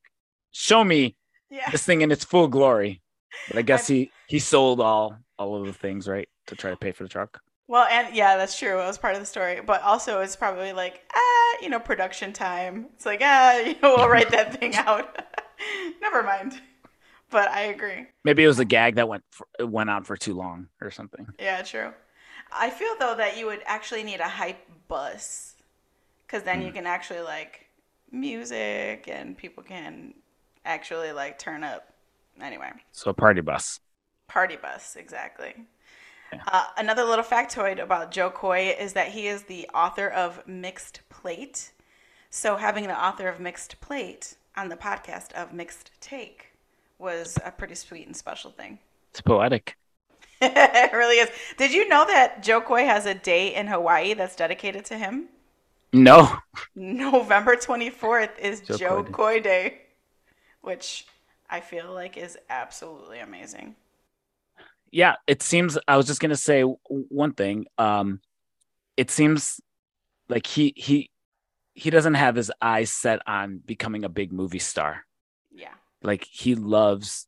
show 0.53 0.85
me 0.85 1.17
Yeah. 1.51 1.71
this 1.71 1.85
thing 1.85 2.03
in 2.03 2.11
its 2.13 2.25
full 2.25 2.49
glory. 2.49 3.01
But 3.49 3.57
I 3.59 3.63
guess 3.63 3.87
he 3.87 4.11
he 4.29 4.39
sold 4.39 4.81
all 4.81 5.17
all 5.39 5.57
of 5.61 5.67
the 5.67 5.73
things 5.73 6.07
right 6.09 6.29
to 6.49 6.57
try 6.57 6.71
to 6.71 6.77
pay 6.77 6.93
for 6.93 7.05
the 7.05 7.09
truck. 7.09 7.41
Well, 7.69 7.87
and 7.91 8.15
yeah, 8.15 8.37
that's 8.39 8.59
true. 8.59 8.81
It 8.81 8.87
was 8.87 8.97
part 8.99 9.15
of 9.15 9.21
the 9.21 9.27
story, 9.27 9.61
but 9.61 9.83
also 9.83 10.21
it's 10.21 10.37
probably 10.37 10.73
like 10.73 11.03
ah, 11.15 11.57
you 11.63 11.69
know, 11.69 11.79
production 11.79 12.33
time. 12.33 12.87
It's 12.95 13.07
like 13.07 13.21
ah, 13.23 13.57
you 13.69 13.75
know, 13.83 13.95
we'll 13.97 14.09
write 14.09 14.31
that 14.31 14.59
thing 14.59 14.75
out. 14.87 15.23
Never 16.03 16.23
mind. 16.23 16.61
But 17.31 17.49
I 17.51 17.62
agree. 17.62 18.07
Maybe 18.25 18.43
it 18.45 18.47
was 18.49 18.59
a 18.59 18.64
gag 18.64 18.95
that 18.97 19.09
went 19.09 19.23
for, 19.31 19.47
went 19.61 19.91
on 19.91 20.05
for 20.05 20.17
too 20.17 20.35
long 20.35 20.69
or 20.81 20.91
something. 20.91 21.27
Yeah, 21.38 21.62
true. 21.62 21.93
I 22.51 22.71
feel 22.71 22.95
though 22.99 23.14
that 23.17 23.37
you 23.37 23.47
would 23.47 23.61
actually 23.67 24.03
need 24.03 24.21
a 24.21 24.29
hype 24.29 24.67
bus, 24.88 25.55
because 26.27 26.43
then 26.43 26.62
you 26.62 26.73
can 26.73 26.87
actually 26.87 27.21
like 27.21 27.67
music 28.11 29.07
and 29.09 29.37
people 29.37 29.62
can 29.62 30.14
actually 30.64 31.12
like 31.12 31.38
turn 31.38 31.62
up. 31.64 31.93
Anyway, 32.41 32.71
So 32.93 33.11
a 33.11 33.14
party 33.14 33.41
bus. 33.41 33.81
party 34.29 34.57
bus 34.57 34.97
exactly. 34.97 35.55
Yeah. 36.33 36.41
Uh, 36.47 36.64
another 36.77 37.05
little 37.05 37.25
factoid 37.25 37.83
about 37.83 38.11
Jo 38.11 38.31
Koy 38.31 38.75
is 38.79 38.93
that 38.93 39.09
he 39.09 39.27
is 39.27 39.43
the 39.45 39.69
author 39.75 40.09
of 40.09 40.47
Mixed 40.47 41.01
Plate. 41.09 41.73
So 42.31 42.57
having 42.57 42.87
the 42.87 43.03
author 43.05 43.29
of 43.29 43.41
Mixed 43.41 43.81
Plate 43.81 44.37
on 44.57 44.69
the 44.69 44.77
podcast 44.77 45.33
of 45.33 45.53
Mixed 45.53 45.91
Take 46.01 46.48
was 46.99 47.39
a 47.45 47.51
pretty 47.51 47.75
sweet 47.75 48.07
and 48.07 48.17
special 48.17 48.51
thing. 48.51 48.79
It's 49.11 49.21
poetic. 49.21 49.77
it 50.41 50.93
really 50.93 51.17
is. 51.17 51.29
Did 51.57 51.73
you 51.73 51.89
know 51.89 52.07
that 52.07 52.43
Jo 52.43 52.61
Koy 52.61 52.85
has 52.85 53.07
a 53.07 53.15
day 53.15 53.55
in 53.55 53.67
Hawaii 53.67 54.15
that's 54.15 54.37
dedicated 54.37 54.85
to 54.87 54.99
him? 54.99 55.29
No. 55.93 56.37
November 56.75 57.57
24th 57.57 58.39
is 58.39 58.61
Jo 58.61 59.03
Koy, 59.05 59.41
Day. 59.41 59.69
Day, 59.69 59.81
which 60.61 61.07
I 61.49 61.61
feel 61.61 61.93
like 61.93 62.17
is 62.17 62.37
absolutely 62.51 63.21
amazing. 63.21 63.75
Yeah, 64.91 65.17
it 65.27 65.43
seems 65.43 65.79
I 65.87 65.97
was 65.97 66.07
just 66.07 66.21
going 66.21 66.31
to 66.31 66.37
say 66.37 66.63
one 66.63 67.33
thing. 67.33 67.67
Um 67.77 68.21
it 68.97 69.11
seems 69.11 69.61
like 70.29 70.47
he 70.47 70.73
he 70.77 71.11
he 71.75 71.91
doesn't 71.91 72.15
have 72.15 72.35
his 72.35 72.51
eyes 72.61 72.93
set 72.93 73.21
on 73.27 73.59
becoming 73.65 74.05
a 74.05 74.09
big 74.09 74.33
movie 74.33 74.59
star. 74.59 75.05
Like 76.03 76.27
he 76.31 76.55
loves 76.55 77.27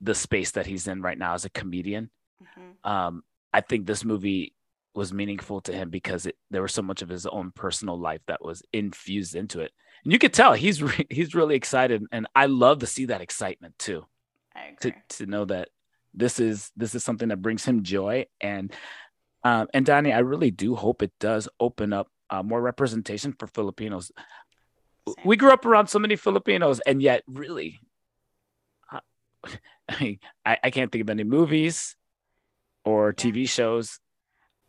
the 0.00 0.14
space 0.14 0.52
that 0.52 0.66
he's 0.66 0.86
in 0.86 1.02
right 1.02 1.18
now 1.18 1.34
as 1.34 1.44
a 1.44 1.50
comedian. 1.50 2.10
hmm 2.54 2.90
um, 2.90 3.22
I 3.52 3.60
think 3.60 3.86
this 3.86 4.04
movie 4.04 4.52
was 4.94 5.12
meaningful 5.12 5.60
to 5.62 5.72
him 5.72 5.88
because 5.88 6.26
it, 6.26 6.36
there 6.50 6.60
was 6.60 6.74
so 6.74 6.82
much 6.82 7.02
of 7.02 7.08
his 7.08 7.24
own 7.24 7.52
personal 7.52 7.98
life 7.98 8.20
that 8.26 8.44
was 8.44 8.62
infused 8.72 9.36
into 9.36 9.60
it, 9.60 9.72
and 10.02 10.12
you 10.12 10.18
could 10.18 10.34
tell 10.34 10.52
he's 10.52 10.82
re- 10.82 11.06
he's 11.10 11.34
really 11.34 11.54
excited, 11.54 12.04
and 12.12 12.26
I 12.34 12.46
love 12.46 12.80
to 12.80 12.86
see 12.86 13.06
that 13.06 13.20
excitement 13.20 13.78
too. 13.78 14.04
To 14.80 14.92
to 15.16 15.26
know 15.26 15.44
that 15.46 15.68
this 16.12 16.38
is 16.40 16.70
this 16.76 16.94
is 16.94 17.04
something 17.04 17.28
that 17.28 17.42
brings 17.42 17.64
him 17.64 17.82
joy, 17.82 18.26
and 18.40 18.72
um, 19.44 19.68
and 19.74 19.84
Donnie, 19.84 20.12
I 20.12 20.20
really 20.20 20.50
do 20.50 20.74
hope 20.74 21.02
it 21.02 21.12
does 21.20 21.48
open 21.60 21.92
up 21.92 22.08
uh, 22.30 22.42
more 22.42 22.60
representation 22.60 23.34
for 23.38 23.46
Filipinos. 23.46 24.10
Same. 25.06 25.14
We 25.24 25.36
grew 25.36 25.52
up 25.52 25.66
around 25.66 25.88
so 25.88 25.98
many 25.98 26.16
Filipinos, 26.16 26.80
and 26.80 27.02
yet 27.02 27.22
really, 27.28 27.80
I 29.88 30.18
I, 30.44 30.58
I 30.64 30.70
can't 30.70 30.90
think 30.92 31.02
of 31.02 31.10
any 31.10 31.24
movies 31.24 31.96
or 32.84 33.12
TV 33.12 33.46
shows 33.46 34.00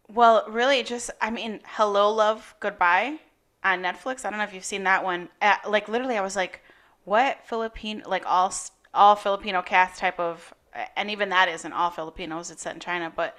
Well, 0.07 0.45
really, 0.47 0.83
just 0.83 1.09
I 1.21 1.29
mean, 1.31 1.61
Hello, 1.65 2.11
Love, 2.13 2.55
Goodbye 2.59 3.19
on 3.63 3.81
Netflix. 3.81 4.23
I 4.25 4.29
don't 4.29 4.38
know 4.38 4.45
if 4.45 4.53
you've 4.53 4.63
seen 4.65 4.83
that 4.83 5.03
one. 5.03 5.29
Uh, 5.41 5.55
like 5.67 5.88
literally, 5.88 6.17
I 6.17 6.21
was 6.21 6.35
like, 6.35 6.61
what 7.05 7.39
Filipino? 7.45 8.07
Like 8.07 8.23
all 8.25 8.53
all 8.93 9.15
Filipino 9.15 9.61
cast 9.61 9.99
type 9.99 10.19
of, 10.19 10.53
and 10.95 11.09
even 11.11 11.29
that 11.29 11.49
isn't 11.49 11.73
all 11.73 11.89
Filipinos. 11.91 12.51
It's 12.51 12.61
set 12.63 12.75
in 12.75 12.79
China, 12.79 13.11
but 13.15 13.38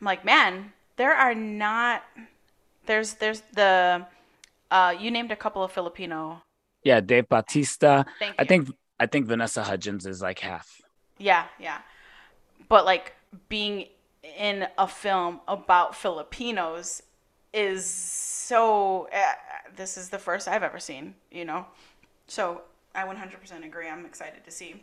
I'm 0.00 0.04
like, 0.06 0.24
man, 0.24 0.72
there 0.96 1.14
are 1.14 1.34
not. 1.34 2.04
There's 2.86 3.14
there's 3.14 3.42
the, 3.54 4.06
uh, 4.70 4.94
you 4.98 5.10
named 5.10 5.32
a 5.32 5.36
couple 5.36 5.62
of 5.64 5.72
Filipino. 5.72 6.42
Yeah, 6.82 7.00
Dave 7.00 7.28
Bautista. 7.28 8.06
Thank 8.18 8.36
I 8.38 8.44
think 8.44 8.68
I 9.00 9.06
think 9.06 9.26
Vanessa 9.26 9.64
Hudgens 9.64 10.06
is 10.06 10.20
like 10.20 10.38
half. 10.40 10.82
Yeah, 11.18 11.46
yeah. 11.58 11.78
But 12.68 12.84
like 12.84 13.14
being 13.48 13.86
in 14.38 14.68
a 14.76 14.86
film 14.86 15.40
about 15.48 15.96
Filipinos 15.96 17.02
is 17.52 17.86
so. 17.86 19.08
Uh, 19.12 19.32
this 19.74 19.96
is 19.96 20.10
the 20.10 20.18
first 20.18 20.46
I've 20.46 20.62
ever 20.62 20.78
seen, 20.78 21.14
you 21.30 21.46
know? 21.46 21.66
So 22.26 22.62
I 22.94 23.04
100% 23.04 23.64
agree. 23.64 23.88
I'm 23.88 24.04
excited 24.04 24.44
to 24.44 24.50
see 24.50 24.82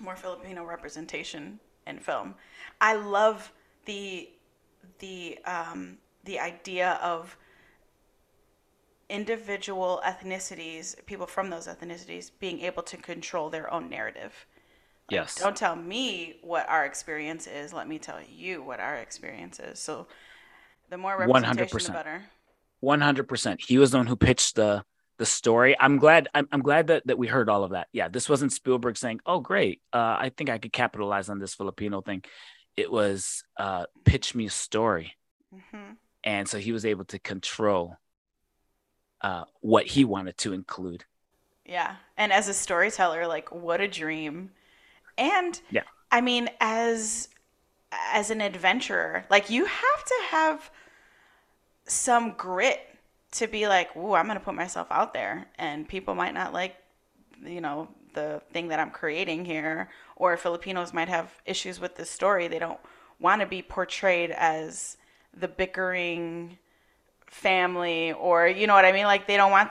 more 0.00 0.16
Filipino 0.16 0.64
representation 0.64 1.60
in 1.86 1.98
film. 1.98 2.34
I 2.80 2.94
love 2.94 3.52
the 3.84 4.30
the 4.98 5.38
um, 5.44 5.98
the 6.24 6.38
idea 6.38 6.98
of 7.02 7.36
individual 9.12 10.02
ethnicities, 10.04 10.96
people 11.06 11.26
from 11.26 11.50
those 11.50 11.68
ethnicities, 11.68 12.30
being 12.40 12.60
able 12.60 12.82
to 12.82 12.96
control 12.96 13.50
their 13.50 13.72
own 13.72 13.88
narrative. 13.90 14.46
Like, 15.08 15.20
Yes. 15.20 15.34
Don't 15.34 15.56
tell 15.56 15.76
me 15.76 16.36
what 16.42 16.68
our 16.68 16.84
experience 16.86 17.46
is. 17.46 17.72
Let 17.72 17.86
me 17.88 17.98
tell 17.98 18.20
you 18.26 18.62
what 18.62 18.80
our 18.80 18.96
experience 18.96 19.60
is. 19.60 19.78
So 19.78 20.06
the 20.88 20.96
more 20.96 21.16
representation, 21.18 21.78
100%. 21.78 21.86
the 21.86 21.92
better. 21.92 22.22
One 22.80 23.00
hundred 23.00 23.28
percent. 23.28 23.60
He 23.62 23.78
was 23.78 23.92
the 23.92 23.98
one 23.98 24.08
who 24.08 24.16
pitched 24.16 24.56
the 24.56 24.82
the 25.18 25.26
story. 25.26 25.76
I'm 25.78 25.98
glad. 25.98 26.28
I'm, 26.34 26.48
I'm 26.50 26.62
glad 26.62 26.88
that 26.88 27.06
that 27.06 27.16
we 27.16 27.28
heard 27.28 27.48
all 27.48 27.62
of 27.62 27.70
that. 27.72 27.86
Yeah, 27.92 28.08
this 28.08 28.28
wasn't 28.28 28.52
Spielberg 28.52 28.96
saying, 28.96 29.20
"Oh, 29.24 29.38
great, 29.38 29.80
uh, 29.92 30.16
I 30.18 30.32
think 30.36 30.50
I 30.50 30.58
could 30.58 30.72
capitalize 30.72 31.28
on 31.28 31.38
this 31.38 31.54
Filipino 31.54 32.00
thing." 32.00 32.24
It 32.76 32.90
was 32.90 33.44
uh, 33.56 33.86
pitch 34.04 34.34
me 34.34 34.46
a 34.46 34.50
story, 34.50 35.14
hmm 35.52 35.92
and 36.24 36.48
so 36.48 36.58
he 36.58 36.72
was 36.72 36.84
able 36.84 37.04
to 37.04 37.18
control 37.20 37.96
uh, 39.22 39.44
what 39.60 39.86
he 39.86 40.04
wanted 40.04 40.36
to 40.38 40.52
include. 40.52 41.04
Yeah. 41.64 41.96
And 42.16 42.32
as 42.32 42.48
a 42.48 42.54
storyteller, 42.54 43.26
like 43.26 43.52
what 43.52 43.80
a 43.80 43.88
dream. 43.88 44.50
And 45.16 45.60
Yeah. 45.70 45.82
I 46.10 46.20
mean, 46.20 46.48
as 46.60 47.28
as 47.90 48.30
an 48.30 48.40
adventurer, 48.40 49.24
like 49.30 49.50
you 49.50 49.64
have 49.66 50.04
to 50.04 50.14
have 50.30 50.70
some 51.84 52.32
grit 52.32 52.80
to 53.32 53.46
be 53.46 53.66
like, 53.66 53.94
"Ooh, 53.96 54.14
I'm 54.14 54.26
going 54.26 54.38
to 54.38 54.44
put 54.44 54.54
myself 54.54 54.88
out 54.90 55.14
there 55.14 55.46
and 55.58 55.88
people 55.88 56.14
might 56.14 56.34
not 56.34 56.52
like 56.52 56.76
you 57.44 57.60
know, 57.60 57.88
the 58.14 58.42
thing 58.52 58.68
that 58.68 58.78
I'm 58.78 58.90
creating 58.90 59.44
here 59.44 59.88
or 60.16 60.36
Filipinos 60.36 60.92
might 60.92 61.08
have 61.08 61.40
issues 61.46 61.80
with 61.80 61.96
this 61.96 62.10
story. 62.10 62.48
They 62.48 62.58
don't 62.58 62.78
want 63.18 63.40
to 63.40 63.46
be 63.46 63.62
portrayed 63.62 64.30
as 64.30 64.96
the 65.34 65.48
bickering 65.48 66.58
family 67.32 68.12
or 68.12 68.46
you 68.48 68.66
know 68.68 68.74
what 68.74 68.84
I 68.84 68.92
mean? 68.92 69.06
Like 69.06 69.26
they 69.26 69.36
don't 69.36 69.50
want 69.52 69.70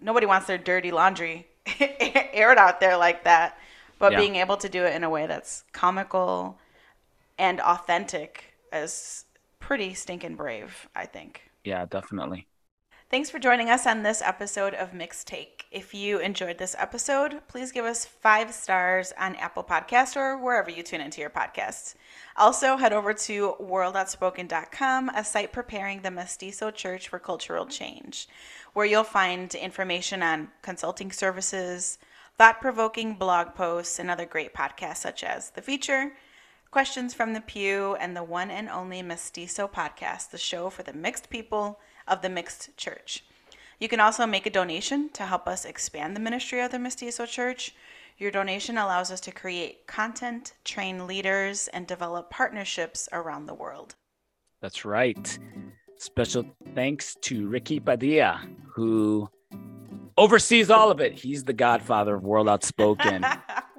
nobody 0.00 0.26
wants 0.26 0.46
their 0.46 0.58
dirty 0.58 0.90
laundry 0.90 1.46
aired 1.80 2.58
out 2.58 2.80
there 2.80 2.96
like 2.96 3.24
that. 3.24 3.58
But 3.98 4.16
Yeah. 4.16 4.16
being 4.16 4.36
able 4.36 4.56
to 4.58 4.68
do 4.68 4.84
it 4.84 4.94
in 4.94 5.04
a 5.04 5.10
way 5.10 5.26
that's 5.26 5.64
comical 5.72 6.58
and 7.38 7.60
authentic 7.60 8.54
is 8.72 9.24
pretty 9.60 9.94
stinking 9.94 10.36
brave, 10.36 10.88
I 10.96 11.06
think. 11.06 11.50
Yeah, 11.64 11.86
definitely. 11.86 12.48
Thanks 13.10 13.28
for 13.28 13.38
joining 13.38 13.68
us 13.68 13.86
on 13.86 14.02
this 14.02 14.22
episode 14.22 14.72
of 14.72 14.94
Mixed 14.94 15.26
Take. 15.26 15.66
If 15.70 15.92
you 15.92 16.18
enjoyed 16.18 16.56
this 16.56 16.74
episode, 16.78 17.42
please 17.48 17.70
give 17.70 17.84
us 17.84 18.06
five 18.06 18.52
stars 18.54 19.12
on 19.18 19.36
Apple 19.36 19.62
Podcast 19.62 20.16
or 20.16 20.38
wherever 20.38 20.70
you 20.70 20.82
tune 20.82 21.02
into 21.02 21.20
your 21.20 21.28
podcasts. 21.28 21.94
Also, 22.36 22.78
head 22.78 22.94
over 22.94 23.12
to 23.12 23.56
world.spoken.com, 23.60 25.10
a 25.10 25.22
site 25.22 25.52
preparing 25.52 26.00
the 26.00 26.10
Mestizo 26.10 26.70
Church 26.70 27.08
for 27.08 27.18
cultural 27.18 27.66
change, 27.66 28.26
where 28.72 28.86
you'll 28.86 29.04
find 29.04 29.54
information 29.54 30.22
on 30.22 30.48
consulting 30.62 31.12
services, 31.12 31.98
thought 32.38 32.60
provoking 32.60 33.14
blog 33.14 33.54
posts, 33.54 33.98
and 33.98 34.10
other 34.10 34.26
great 34.26 34.54
podcasts 34.54 34.96
such 34.96 35.22
as 35.22 35.50
The 35.50 35.62
Feature, 35.62 36.12
Questions 36.70 37.12
from 37.12 37.34
the 37.34 37.42
Pew, 37.42 37.96
and 38.00 38.16
the 38.16 38.24
one 38.24 38.50
and 38.50 38.68
only 38.70 39.02
Mestizo 39.02 39.68
Podcast, 39.68 40.30
the 40.30 40.38
show 40.38 40.70
for 40.70 40.82
the 40.82 40.94
mixed 40.94 41.28
people 41.28 41.78
of 42.06 42.22
the 42.22 42.28
mixed 42.28 42.76
church. 42.76 43.24
You 43.78 43.88
can 43.88 44.00
also 44.00 44.26
make 44.26 44.46
a 44.46 44.50
donation 44.50 45.10
to 45.14 45.24
help 45.24 45.48
us 45.48 45.64
expand 45.64 46.14
the 46.14 46.20
ministry 46.20 46.60
of 46.60 46.70
the 46.70 46.78
Mestizo 46.78 47.26
Church. 47.26 47.74
Your 48.16 48.30
donation 48.30 48.78
allows 48.78 49.10
us 49.10 49.20
to 49.22 49.32
create 49.32 49.86
content, 49.86 50.54
train 50.64 51.06
leaders, 51.06 51.68
and 51.68 51.86
develop 51.86 52.30
partnerships 52.30 53.08
around 53.12 53.46
the 53.46 53.54
world. 53.54 53.96
That's 54.60 54.84
right. 54.84 55.38
Special 55.96 56.44
thanks 56.74 57.16
to 57.22 57.48
Ricky 57.48 57.80
Padilla, 57.80 58.40
who 58.72 59.28
oversees 60.16 60.70
all 60.70 60.90
of 60.90 61.00
it. 61.00 61.12
He's 61.12 61.44
the 61.44 61.52
godfather 61.52 62.14
of 62.14 62.22
World 62.22 62.48
Outspoken. 62.48 63.24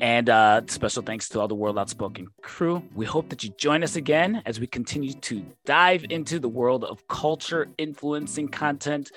And 0.00 0.28
uh, 0.28 0.62
special 0.66 1.02
thanks 1.02 1.28
to 1.30 1.40
all 1.40 1.48
the 1.48 1.54
World 1.54 1.78
Outspoken 1.78 2.28
crew. 2.42 2.82
We 2.94 3.06
hope 3.06 3.28
that 3.28 3.44
you 3.44 3.50
join 3.50 3.82
us 3.82 3.96
again 3.96 4.42
as 4.44 4.58
we 4.58 4.66
continue 4.66 5.12
to 5.12 5.44
dive 5.64 6.04
into 6.10 6.38
the 6.38 6.48
world 6.48 6.84
of 6.84 7.06
culture 7.08 7.68
influencing 7.78 8.48
content, 8.48 9.12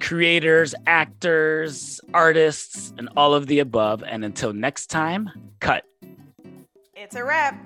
creators, 0.00 0.74
actors, 0.86 2.00
artists, 2.12 2.92
and 2.98 3.08
all 3.16 3.34
of 3.34 3.46
the 3.46 3.60
above. 3.60 4.02
And 4.04 4.24
until 4.24 4.52
next 4.52 4.88
time, 4.88 5.30
cut. 5.60 5.84
It's 6.94 7.16
a 7.16 7.24
wrap. 7.24 7.58